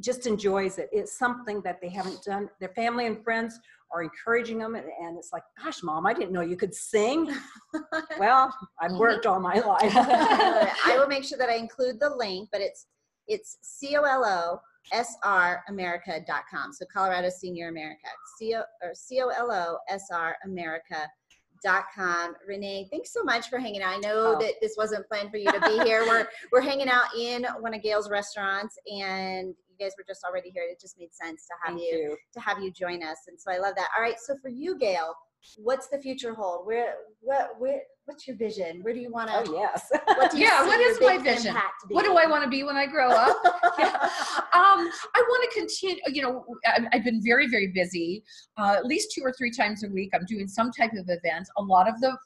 just 0.00 0.26
enjoys 0.26 0.78
it. 0.78 0.88
It's 0.92 1.16
something 1.18 1.60
that 1.62 1.80
they 1.80 1.88
haven't 1.88 2.22
done. 2.24 2.48
Their 2.60 2.70
family 2.70 3.06
and 3.06 3.22
friends 3.22 3.58
are 3.92 4.02
encouraging 4.02 4.58
them, 4.58 4.74
and, 4.74 4.86
and 5.00 5.16
it's 5.16 5.30
like, 5.32 5.44
gosh, 5.62 5.82
mom, 5.82 6.04
I 6.06 6.12
didn't 6.14 6.32
know 6.32 6.40
you 6.40 6.56
could 6.56 6.74
sing. 6.74 7.32
well, 8.18 8.52
I've 8.80 8.90
mm-hmm. 8.90 8.98
worked 8.98 9.26
all 9.26 9.40
my 9.40 9.54
life. 9.60 9.92
I 9.94 10.96
will 10.98 11.06
make 11.06 11.24
sure 11.24 11.38
that 11.38 11.48
I 11.48 11.54
include 11.54 12.00
the 12.00 12.10
link, 12.14 12.48
but 12.50 12.60
it's 12.60 12.86
it's 13.26 13.56
C 13.62 13.96
O 13.96 14.02
L 14.02 14.24
O 14.24 14.60
S 14.92 15.16
R 15.22 15.62
America.com. 15.68 16.72
So 16.72 16.84
Colorado 16.92 17.30
Senior 17.30 17.68
America. 17.68 18.08
C 18.38 18.54
O 18.54 18.62
or 18.82 18.94
C 18.94 19.20
O 19.22 19.28
L 19.28 19.50
O 19.50 19.78
S 19.88 20.08
R 20.12 20.36
America.com. 20.44 22.34
Renee, 22.46 22.88
thanks 22.90 23.12
so 23.12 23.22
much 23.22 23.48
for 23.48 23.58
hanging 23.58 23.82
out. 23.82 23.94
I 23.94 23.98
know 23.98 24.34
Oh. 24.36 24.38
that 24.40 24.54
this 24.60 24.74
wasn't 24.76 25.08
planned 25.08 25.30
for 25.30 25.38
you 25.38 25.50
to 25.50 25.60
be 25.60 25.78
here. 25.84 26.04
We're 26.06 26.28
we're 26.52 26.60
hanging 26.60 26.88
out 26.88 27.14
in 27.16 27.46
one 27.60 27.72
of 27.74 27.82
Gail's 27.82 28.10
restaurants 28.10 28.76
and 28.86 29.54
you 29.78 29.84
guys 29.84 29.92
were 29.98 30.04
just 30.06 30.24
already 30.24 30.50
here. 30.50 30.64
It 30.70 30.80
just 30.80 30.98
made 30.98 31.12
sense 31.14 31.46
to 31.46 31.54
have 31.64 31.78
you, 31.78 31.84
you. 31.86 32.16
to 32.34 32.40
have 32.40 32.60
you 32.60 32.70
join 32.70 33.02
us. 33.02 33.18
And 33.28 33.38
so 33.40 33.50
I 33.52 33.58
love 33.58 33.74
that. 33.76 33.88
All 33.96 34.02
right. 34.02 34.16
So 34.24 34.34
for 34.42 34.48
you, 34.48 34.78
Gail, 34.78 35.14
what's 35.58 35.88
the 35.88 35.98
future 35.98 36.34
hold? 36.34 36.66
Where 36.66 36.94
what 37.20 37.50
where 37.58 37.80
what's 38.06 38.26
your 38.26 38.36
vision? 38.36 38.80
Where 38.82 38.94
do 38.94 39.00
you 39.00 39.10
want 39.10 39.28
to 39.30 39.44
Oh, 39.46 39.52
yes. 39.54 39.88
what 40.04 40.36
Yeah, 40.36 40.64
what 40.66 40.80
is 40.80 40.98
my 41.00 41.18
vision? 41.18 41.54
what 41.88 42.04
do 42.04 42.16
i 42.16 42.26
want 42.26 42.42
to 42.44 42.48
be 42.50 42.62
when 42.62 42.76
i 42.76 42.86
grow 42.86 43.10
up 43.10 43.36
Yeah. 43.78 43.94
um, 43.94 44.90
I 45.16 45.22
want 45.28 45.50
to 45.52 45.58
continue. 45.58 46.02
You 46.06 46.22
know, 46.22 46.44
I've 46.92 47.04
been 47.04 47.20
very, 47.24 47.48
very 47.48 47.68
busy. 47.74 48.22
Uh, 48.56 48.74
at 48.78 48.84
least 48.86 49.12
two 49.14 49.22
or 49.22 49.32
three 49.36 49.50
times 49.50 49.84
a 49.84 49.88
week, 49.88 50.10
I'm 50.14 50.24
doing 50.26 50.46
some 50.48 50.70
type 50.70 50.92
of 50.92 51.04
event. 51.08 51.48
A 51.58 51.62
lot 51.62 51.88
of 51.88 52.00
the 52.00 52.16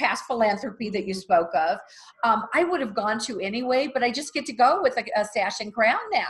past 0.00 0.24
philanthropy 0.26 0.88
that 0.90 1.06
you 1.06 1.14
spoke 1.14 1.50
of, 1.54 1.78
um, 2.24 2.44
I 2.54 2.64
would 2.64 2.80
have 2.80 2.94
gone 2.94 3.18
to 3.20 3.40
anyway, 3.40 3.88
but 3.92 4.02
I 4.04 4.10
just 4.12 4.32
get 4.32 4.46
to 4.46 4.52
go 4.52 4.80
with 4.82 4.96
a, 4.96 5.04
a 5.20 5.24
sash 5.24 5.60
and 5.60 5.72
crown 5.74 5.98
now, 6.12 6.28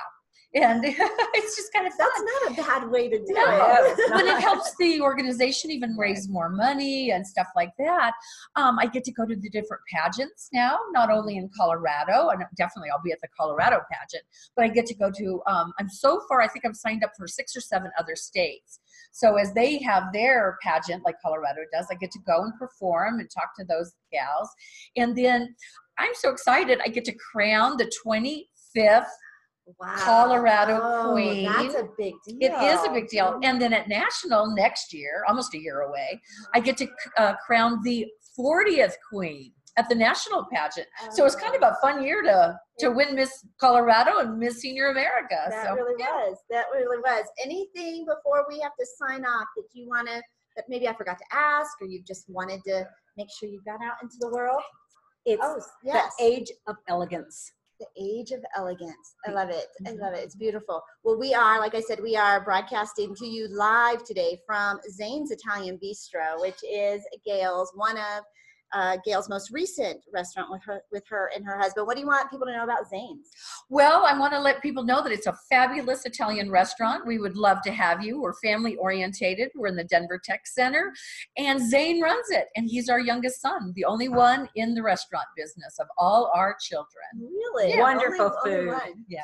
and 0.55 0.83
it's 0.85 1.57
just 1.57 1.73
kind 1.73 1.87
of 1.87 1.93
fun. 1.93 2.09
That's 2.09 2.23
not 2.23 2.53
a 2.53 2.81
bad 2.81 2.91
way 2.91 3.09
to 3.09 3.19
do 3.19 3.25
No, 3.29 3.45
it. 3.47 4.11
but 4.11 4.25
it 4.25 4.41
helps 4.41 4.75
the 4.79 5.01
organization 5.01 5.71
even 5.71 5.97
raise 5.97 6.29
more 6.29 6.49
money 6.49 7.11
and 7.11 7.27
stuff 7.27 7.49
like 7.55 7.73
that. 7.79 8.13
Um, 8.57 8.79
I 8.79 8.87
get 8.87 9.05
to 9.05 9.13
go 9.13 9.27
to 9.27 9.37
the 9.37 9.51
different 9.51 9.83
pageants 9.93 10.49
now, 10.53 10.79
not 10.93 11.11
only 11.11 11.37
in 11.37 11.51
Colorado, 11.57 12.31
and 12.31 12.43
definitely 12.57 12.89
I'll 12.91 13.03
be 13.03 13.13
at 13.13 13.21
the 13.21 13.29
Colorado 13.39 13.81
pageant, 13.93 14.25
but 14.57 14.65
I 14.65 14.69
get 14.69 14.87
to 14.87 14.95
go 14.95 15.11
to, 15.11 15.43
um, 15.47 15.73
I'm 15.79 15.89
so 15.91 16.23
far, 16.29 16.41
I 16.41 16.49
think 16.49 16.65
I'm 16.65 16.75
signed 16.75 17.05
up 17.05 17.13
for 17.17 17.29
six 17.29 17.55
or 17.55 17.61
seven 17.61 17.91
other 17.99 18.17
states. 18.17 18.81
So 19.13 19.37
as 19.37 19.53
they 19.53 19.79
have 19.83 20.13
their 20.13 20.57
pageant, 20.63 21.05
like 21.05 21.17
Colorado 21.23 21.61
does, 21.73 21.87
I 21.91 21.95
get 21.97 22.11
to 22.13 22.21
go 22.27 22.43
and 22.43 22.53
perform 22.59 23.21
and 23.21 23.29
talk 23.31 23.55
to 23.59 23.65
those 23.65 23.93
gals. 24.13 24.49
And 24.97 25.17
then 25.17 25.55
I'm 25.99 26.15
so 26.15 26.31
excited, 26.31 26.81
I 26.85 26.89
get 26.89 27.05
to 27.07 27.15
crown 27.33 27.77
the 27.77 27.91
25th 28.07 29.07
Wow. 29.79 29.95
Colorado 29.99 30.81
Oh, 30.83 31.13
queen. 31.13 31.45
That's 31.47 31.75
a 31.75 31.89
big 31.97 32.15
deal. 32.27 32.37
it 32.41 32.53
is 32.65 32.85
a 32.87 32.91
big 32.91 33.09
deal. 33.09 33.39
And 33.43 33.61
then 33.61 33.73
at 33.73 33.89
National 33.89 34.55
next 34.55 34.93
year, 34.93 35.25
almost 35.29 35.55
a 35.55 35.59
year 35.61 35.81
away, 35.83 36.21
I 36.55 36.61
get 36.61 36.77
to 36.79 36.89
uh, 37.17 37.35
crown 37.47 37.81
the 37.85 38.07
40th 38.39 38.95
queen. 39.13 39.53
at 39.77 39.89
the 39.89 39.95
national 39.95 40.45
pageant. 40.53 40.89
So 41.13 41.25
it's 41.25 41.37
kind 41.37 41.55
of 41.55 41.63
a 41.63 41.77
fun 41.81 42.03
year 42.03 42.21
to 42.23 42.59
to 42.81 42.91
win 42.91 43.15
Miss 43.15 43.31
Colorado 43.61 44.19
and 44.19 44.37
Miss 44.39 44.57
Senior 44.61 44.89
America. 44.91 45.37
That 45.51 45.67
so 45.67 45.75
really 45.75 45.95
yeah. 45.99 46.07
was. 46.29 46.37
That 46.51 46.67
really 46.73 46.99
was. 46.99 47.25
Anything 47.45 48.05
before 48.05 48.45
we 48.49 48.59
have 48.61 48.73
to 48.81 48.87
sign 49.01 49.25
off 49.25 49.47
that 49.57 49.69
you 49.73 49.87
want 49.87 50.09
to, 50.09 50.21
that 50.57 50.65
maybe 50.69 50.89
I 50.89 50.95
forgot 50.95 51.17
to 51.19 51.25
ask, 51.37 51.71
or 51.81 51.87
you 51.87 52.03
just 52.05 52.25
wanted 52.29 52.61
to 52.67 52.87
make 53.17 53.29
sure 53.39 53.49
you 53.49 53.61
got 53.65 53.81
out 53.81 53.99
into 54.03 54.17
the 54.19 54.29
world? 54.31 54.63
It's 55.25 55.41
Oh, 55.45 55.61
yes. 55.85 56.13
the 56.19 56.25
age 56.25 56.51
of 56.67 56.75
elegance. 56.89 57.53
The 57.81 57.87
age 58.01 58.33
of 58.33 58.41
elegance. 58.57 59.15
I 59.27 59.31
love 59.31 59.51
it. 59.51 59.67
I 59.87 59.91
love 59.93 60.13
it. 60.13 60.17
Mm-hmm. 60.17 60.25
It's 60.25 60.35
beautiful. 60.35 60.83
Well, 61.05 61.19
we 61.19 61.33
are, 61.33 61.61
like 61.61 61.75
I 61.75 61.81
said, 61.81 62.01
we 62.03 62.17
are 62.17 62.45
broadcasting 62.45 63.15
to 63.15 63.27
you 63.27 63.49
live 63.49 64.03
today 64.05 64.41
from 64.47 64.81
Zane's 64.91 65.31
Italian 65.31 65.79
Bistro, 65.79 66.41
which 66.41 66.59
is 66.69 67.03
Gail's 67.25 67.71
one 67.75 67.97
of 67.97 68.25
uh, 68.73 68.97
Gail's 69.05 69.29
most 69.29 69.51
recent 69.51 70.01
restaurant 70.13 70.51
with 70.51 70.63
her 70.65 70.83
with 70.93 71.05
her 71.09 71.31
and 71.35 71.45
her 71.45 71.59
husband. 71.59 71.87
What 71.87 71.97
do 71.97 72.01
you 72.03 72.07
want 72.07 72.31
people 72.31 72.47
to 72.47 72.53
know 72.53 72.65
about 72.65 72.89
Zane's? 72.89 73.31
Well, 73.69 74.05
I 74.05 74.19
want 74.19 74.33
to 74.33 74.41
let 74.41 74.63
people 74.63 74.83
know 74.85 75.03
that 75.03 75.13
it's 75.13 75.27
a 75.27 75.37
fabulous 75.49 76.05
Italian 76.05 76.51
restaurant. 76.51 77.07
We 77.07 77.19
would 77.19 77.37
love 77.37 77.63
to 77.63 77.73
have 77.73 78.03
you. 78.03 78.21
We're 78.21 78.35
family 78.43 78.77
orientated. 78.77 79.51
We're 79.55 79.69
in 79.69 79.77
the 79.77 79.85
Denver 79.85 80.21
Tech 80.23 80.47
Center, 80.47 80.93
and 81.37 81.61
Zane 81.61 82.03
runs 82.03 82.31
it, 82.31 82.47
and 82.57 82.69
he's 82.69 82.89
our 82.89 83.01
youngest 83.01 83.41
son, 83.41 83.73
the 83.75 83.85
only 83.85 84.09
one 84.09 84.49
in 84.55 84.75
the 84.75 84.83
restaurant 84.83 85.27
business 85.37 85.77
of 85.81 85.87
all 85.97 86.31
our 86.35 86.57
children. 86.61 86.87
Really 87.19 87.71
Yeah. 87.75 87.81
Wonderful 87.81 88.33
food. 88.45 88.69
one. 88.69 89.05
Yeah. 89.09 89.23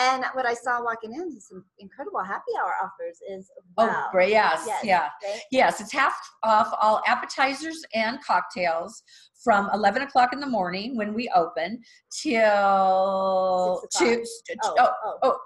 And 0.00 0.24
what 0.32 0.46
I 0.46 0.54
saw 0.54 0.82
walking 0.82 1.12
in, 1.12 1.38
some 1.40 1.62
incredible 1.78 2.22
happy 2.22 2.52
hour 2.58 2.72
offers. 2.82 3.18
Is 3.28 3.50
wow. 3.76 4.04
Oh, 4.06 4.08
great! 4.12 4.30
Yes, 4.30 4.64
Yes, 4.66 4.82
yeah. 4.82 5.08
right? 5.22 5.40
Yes, 5.50 5.80
it's 5.80 5.92
half 5.92 6.14
off 6.42 6.72
all 6.80 7.02
appetizers 7.06 7.84
and 7.94 8.18
cocktails 8.24 9.02
from 9.44 9.68
11 9.74 10.02
o'clock 10.02 10.32
in 10.32 10.40
the 10.40 10.46
morning 10.46 10.96
when 10.96 11.12
we 11.12 11.30
open 11.36 11.80
till 12.10 13.82
Six 13.90 14.42
two. 14.48 14.54
Oh, 14.64 14.74
Oh, 14.78 14.90
oh, 15.04 15.18
oh, 15.22 15.38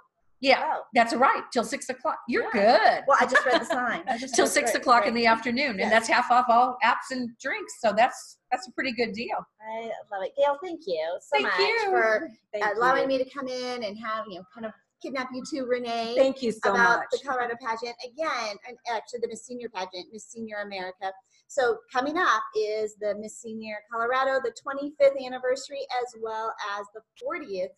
yeah, 0.45 0.63
oh. 0.77 0.83
that's 0.93 1.15
right. 1.15 1.43
Till 1.53 1.65
six 1.65 1.89
o'clock. 1.89 2.19
You're 2.29 2.45
Yeah. 2.55 2.77
good. 2.77 3.05
Well, 3.09 3.17
I 3.19 3.25
just 3.27 3.45
read 3.47 3.63
the 3.63 3.65
sign. 3.65 4.03
I 4.09 4.19
Till 4.19 4.47
six 4.47 4.73
right, 4.73 4.77
o'clock 4.81 5.07
in 5.07 5.15
the 5.15 5.25
afternoon, 5.27 5.77
Yes. 5.79 5.85
and 5.85 5.91
that's 5.93 6.07
half 6.07 6.31
off 6.31 6.47
all 6.51 6.77
apps 6.85 7.11
and 7.11 7.31
drinks. 7.41 7.81
So 7.81 7.93
that's 7.97 8.39
that's 8.51 8.69
a 8.69 8.73
pretty 8.73 8.93
good 8.93 9.13
deal. 9.13 9.37
I 9.67 9.91
love 10.13 10.23
it, 10.23 10.33
Gail. 10.37 10.59
Thank 10.63 10.83
you 10.87 11.19
so 11.21 11.29
Thank 11.33 11.45
much 11.47 11.59
you. 11.59 11.81
for 11.87 12.29
Thank 12.53 12.77
allowing 12.77 13.03
you. 13.11 13.19
me 13.19 13.25
to 13.25 13.31
come 13.31 13.49
in 13.49 13.83
and 13.85 13.99
have 13.99 14.27
you 14.29 14.37
know 14.39 14.45
kind 14.55 14.67
of 14.67 14.73
kidnap 15.03 15.29
you 15.33 15.43
too, 15.51 15.67
Renee. 15.67 16.15
Thank 16.17 16.43
you 16.43 16.53
so 16.53 16.73
much. 16.73 16.81
about 16.81 16.99
much. 16.99 17.07
the 17.13 17.19
Colorado 17.27 17.55
pageant 17.61 17.97
again, 18.05 18.57
and 18.69 18.77
actually 18.91 19.21
the 19.21 19.29
Miss 19.29 19.47
Senior 19.47 19.71
pageant, 19.71 20.07
Miss 20.13 20.25
Senior 20.27 20.59
America. 20.63 21.11
So 21.47 21.79
coming 21.93 22.17
up 22.19 22.43
is 22.59 22.97
the 23.01 23.15
Miss 23.19 23.39
Senior 23.41 23.77
Colorado, 23.91 24.41
the 24.45 24.53
25th 24.53 25.25
anniversary, 25.25 25.87
as 26.03 26.15
well 26.21 26.55
as 26.79 26.87
the 26.95 27.01
40th 27.25 27.69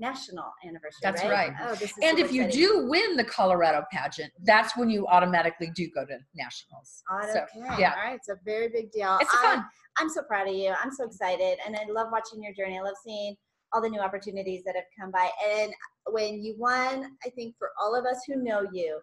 national 0.00 0.50
anniversary. 0.66 0.98
That's 1.02 1.22
right. 1.22 1.50
right. 1.50 1.52
Oh, 1.60 1.86
And 2.02 2.18
if 2.18 2.32
you 2.32 2.50
do 2.50 2.86
win 2.88 3.16
the 3.16 3.24
Colorado 3.24 3.84
pageant, 3.92 4.32
that's 4.44 4.76
when 4.76 4.88
you 4.90 5.06
automatically 5.06 5.70
do 5.74 5.88
go 5.94 6.04
to 6.06 6.18
nationals. 6.34 7.02
Okay. 7.22 7.32
So, 7.32 7.46
yeah. 7.78 7.94
All 7.96 8.02
right. 8.04 8.16
It's 8.16 8.28
a 8.28 8.36
very 8.44 8.68
big 8.68 8.90
deal. 8.90 9.18
It's 9.20 9.32
I- 9.34 9.42
fun. 9.56 9.64
I'm 9.98 10.08
so 10.08 10.22
proud 10.22 10.48
of 10.48 10.54
you. 10.54 10.72
I'm 10.82 10.90
so 10.90 11.04
excited. 11.04 11.58
And 11.66 11.76
I 11.76 11.84
love 11.90 12.08
watching 12.10 12.42
your 12.42 12.54
journey. 12.54 12.78
I 12.78 12.82
love 12.82 12.94
seeing 13.04 13.36
all 13.72 13.82
the 13.82 13.88
new 13.88 14.00
opportunities 14.00 14.62
that 14.64 14.74
have 14.74 14.84
come 14.98 15.10
by. 15.10 15.28
And 15.46 15.72
when 16.06 16.42
you 16.42 16.54
won, 16.58 17.16
I 17.24 17.30
think 17.30 17.54
for 17.58 17.70
all 17.80 17.94
of 17.94 18.06
us 18.06 18.22
who 18.26 18.36
know 18.36 18.66
you, 18.72 19.00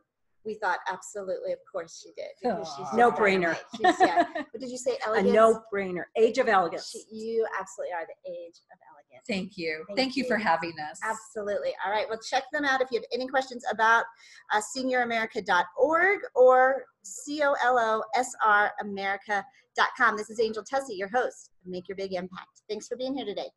we 0.48 0.56
thought 0.56 0.80
absolutely, 0.92 1.52
of 1.52 1.60
course 1.72 2.02
she 2.02 2.12
did. 2.16 2.30
because 2.42 2.68
she's 2.78 2.98
No-brainer. 2.98 3.56
dynamite. 3.56 3.64
She's, 3.76 4.08
yeah. 4.08 4.24
What 4.52 4.62
did 4.62 4.72
you 4.72 4.78
say? 4.78 4.98
A 5.06 5.10
Elegance? 5.10 5.36
no-brainer. 5.36 6.04
Age 6.16 6.38
of 6.40 6.48
elegance. 6.48 6.90
She, 6.90 7.04
you 7.16 7.46
absolutely 7.60 7.94
are 7.94 8.06
the 8.08 8.32
age 8.32 8.56
of 8.72 8.80
elegance. 8.90 9.26
Thank 9.28 9.58
you. 9.58 9.84
Thank 9.88 9.98
Thank, 10.00 10.16
you. 10.16 10.24
you. 10.24 10.30
for 10.30 10.38
having 10.38 10.74
us. 10.90 11.00
Absolutely. 11.04 11.74
All 11.86 11.92
right. 11.92 12.06
Well, 12.10 12.20
check 12.28 12.44
them 12.54 12.64
out 12.66 12.82
if 12.82 12.88
you 12.92 13.00
have 13.00 13.06
any 13.14 13.28
questions 13.28 13.64
about 13.72 14.06
uh, 14.54 14.62
senioramerica.org 14.76 16.20
or 16.36 16.84
C-O-L-O-S-R 17.04 18.72
America.com. 18.82 20.18
This 20.18 20.30
is 20.30 20.40
Angel 20.40 20.64
Tussey, 20.64 20.96
your 20.96 21.10
host. 21.10 21.52
of 21.66 21.72
Make 21.72 21.88
your 21.90 21.96
big 21.98 22.14
impact. 22.14 22.62
Thanks 22.70 22.88
for 22.88 22.96
being 22.96 23.16
here 23.16 23.26
today. 23.26 23.50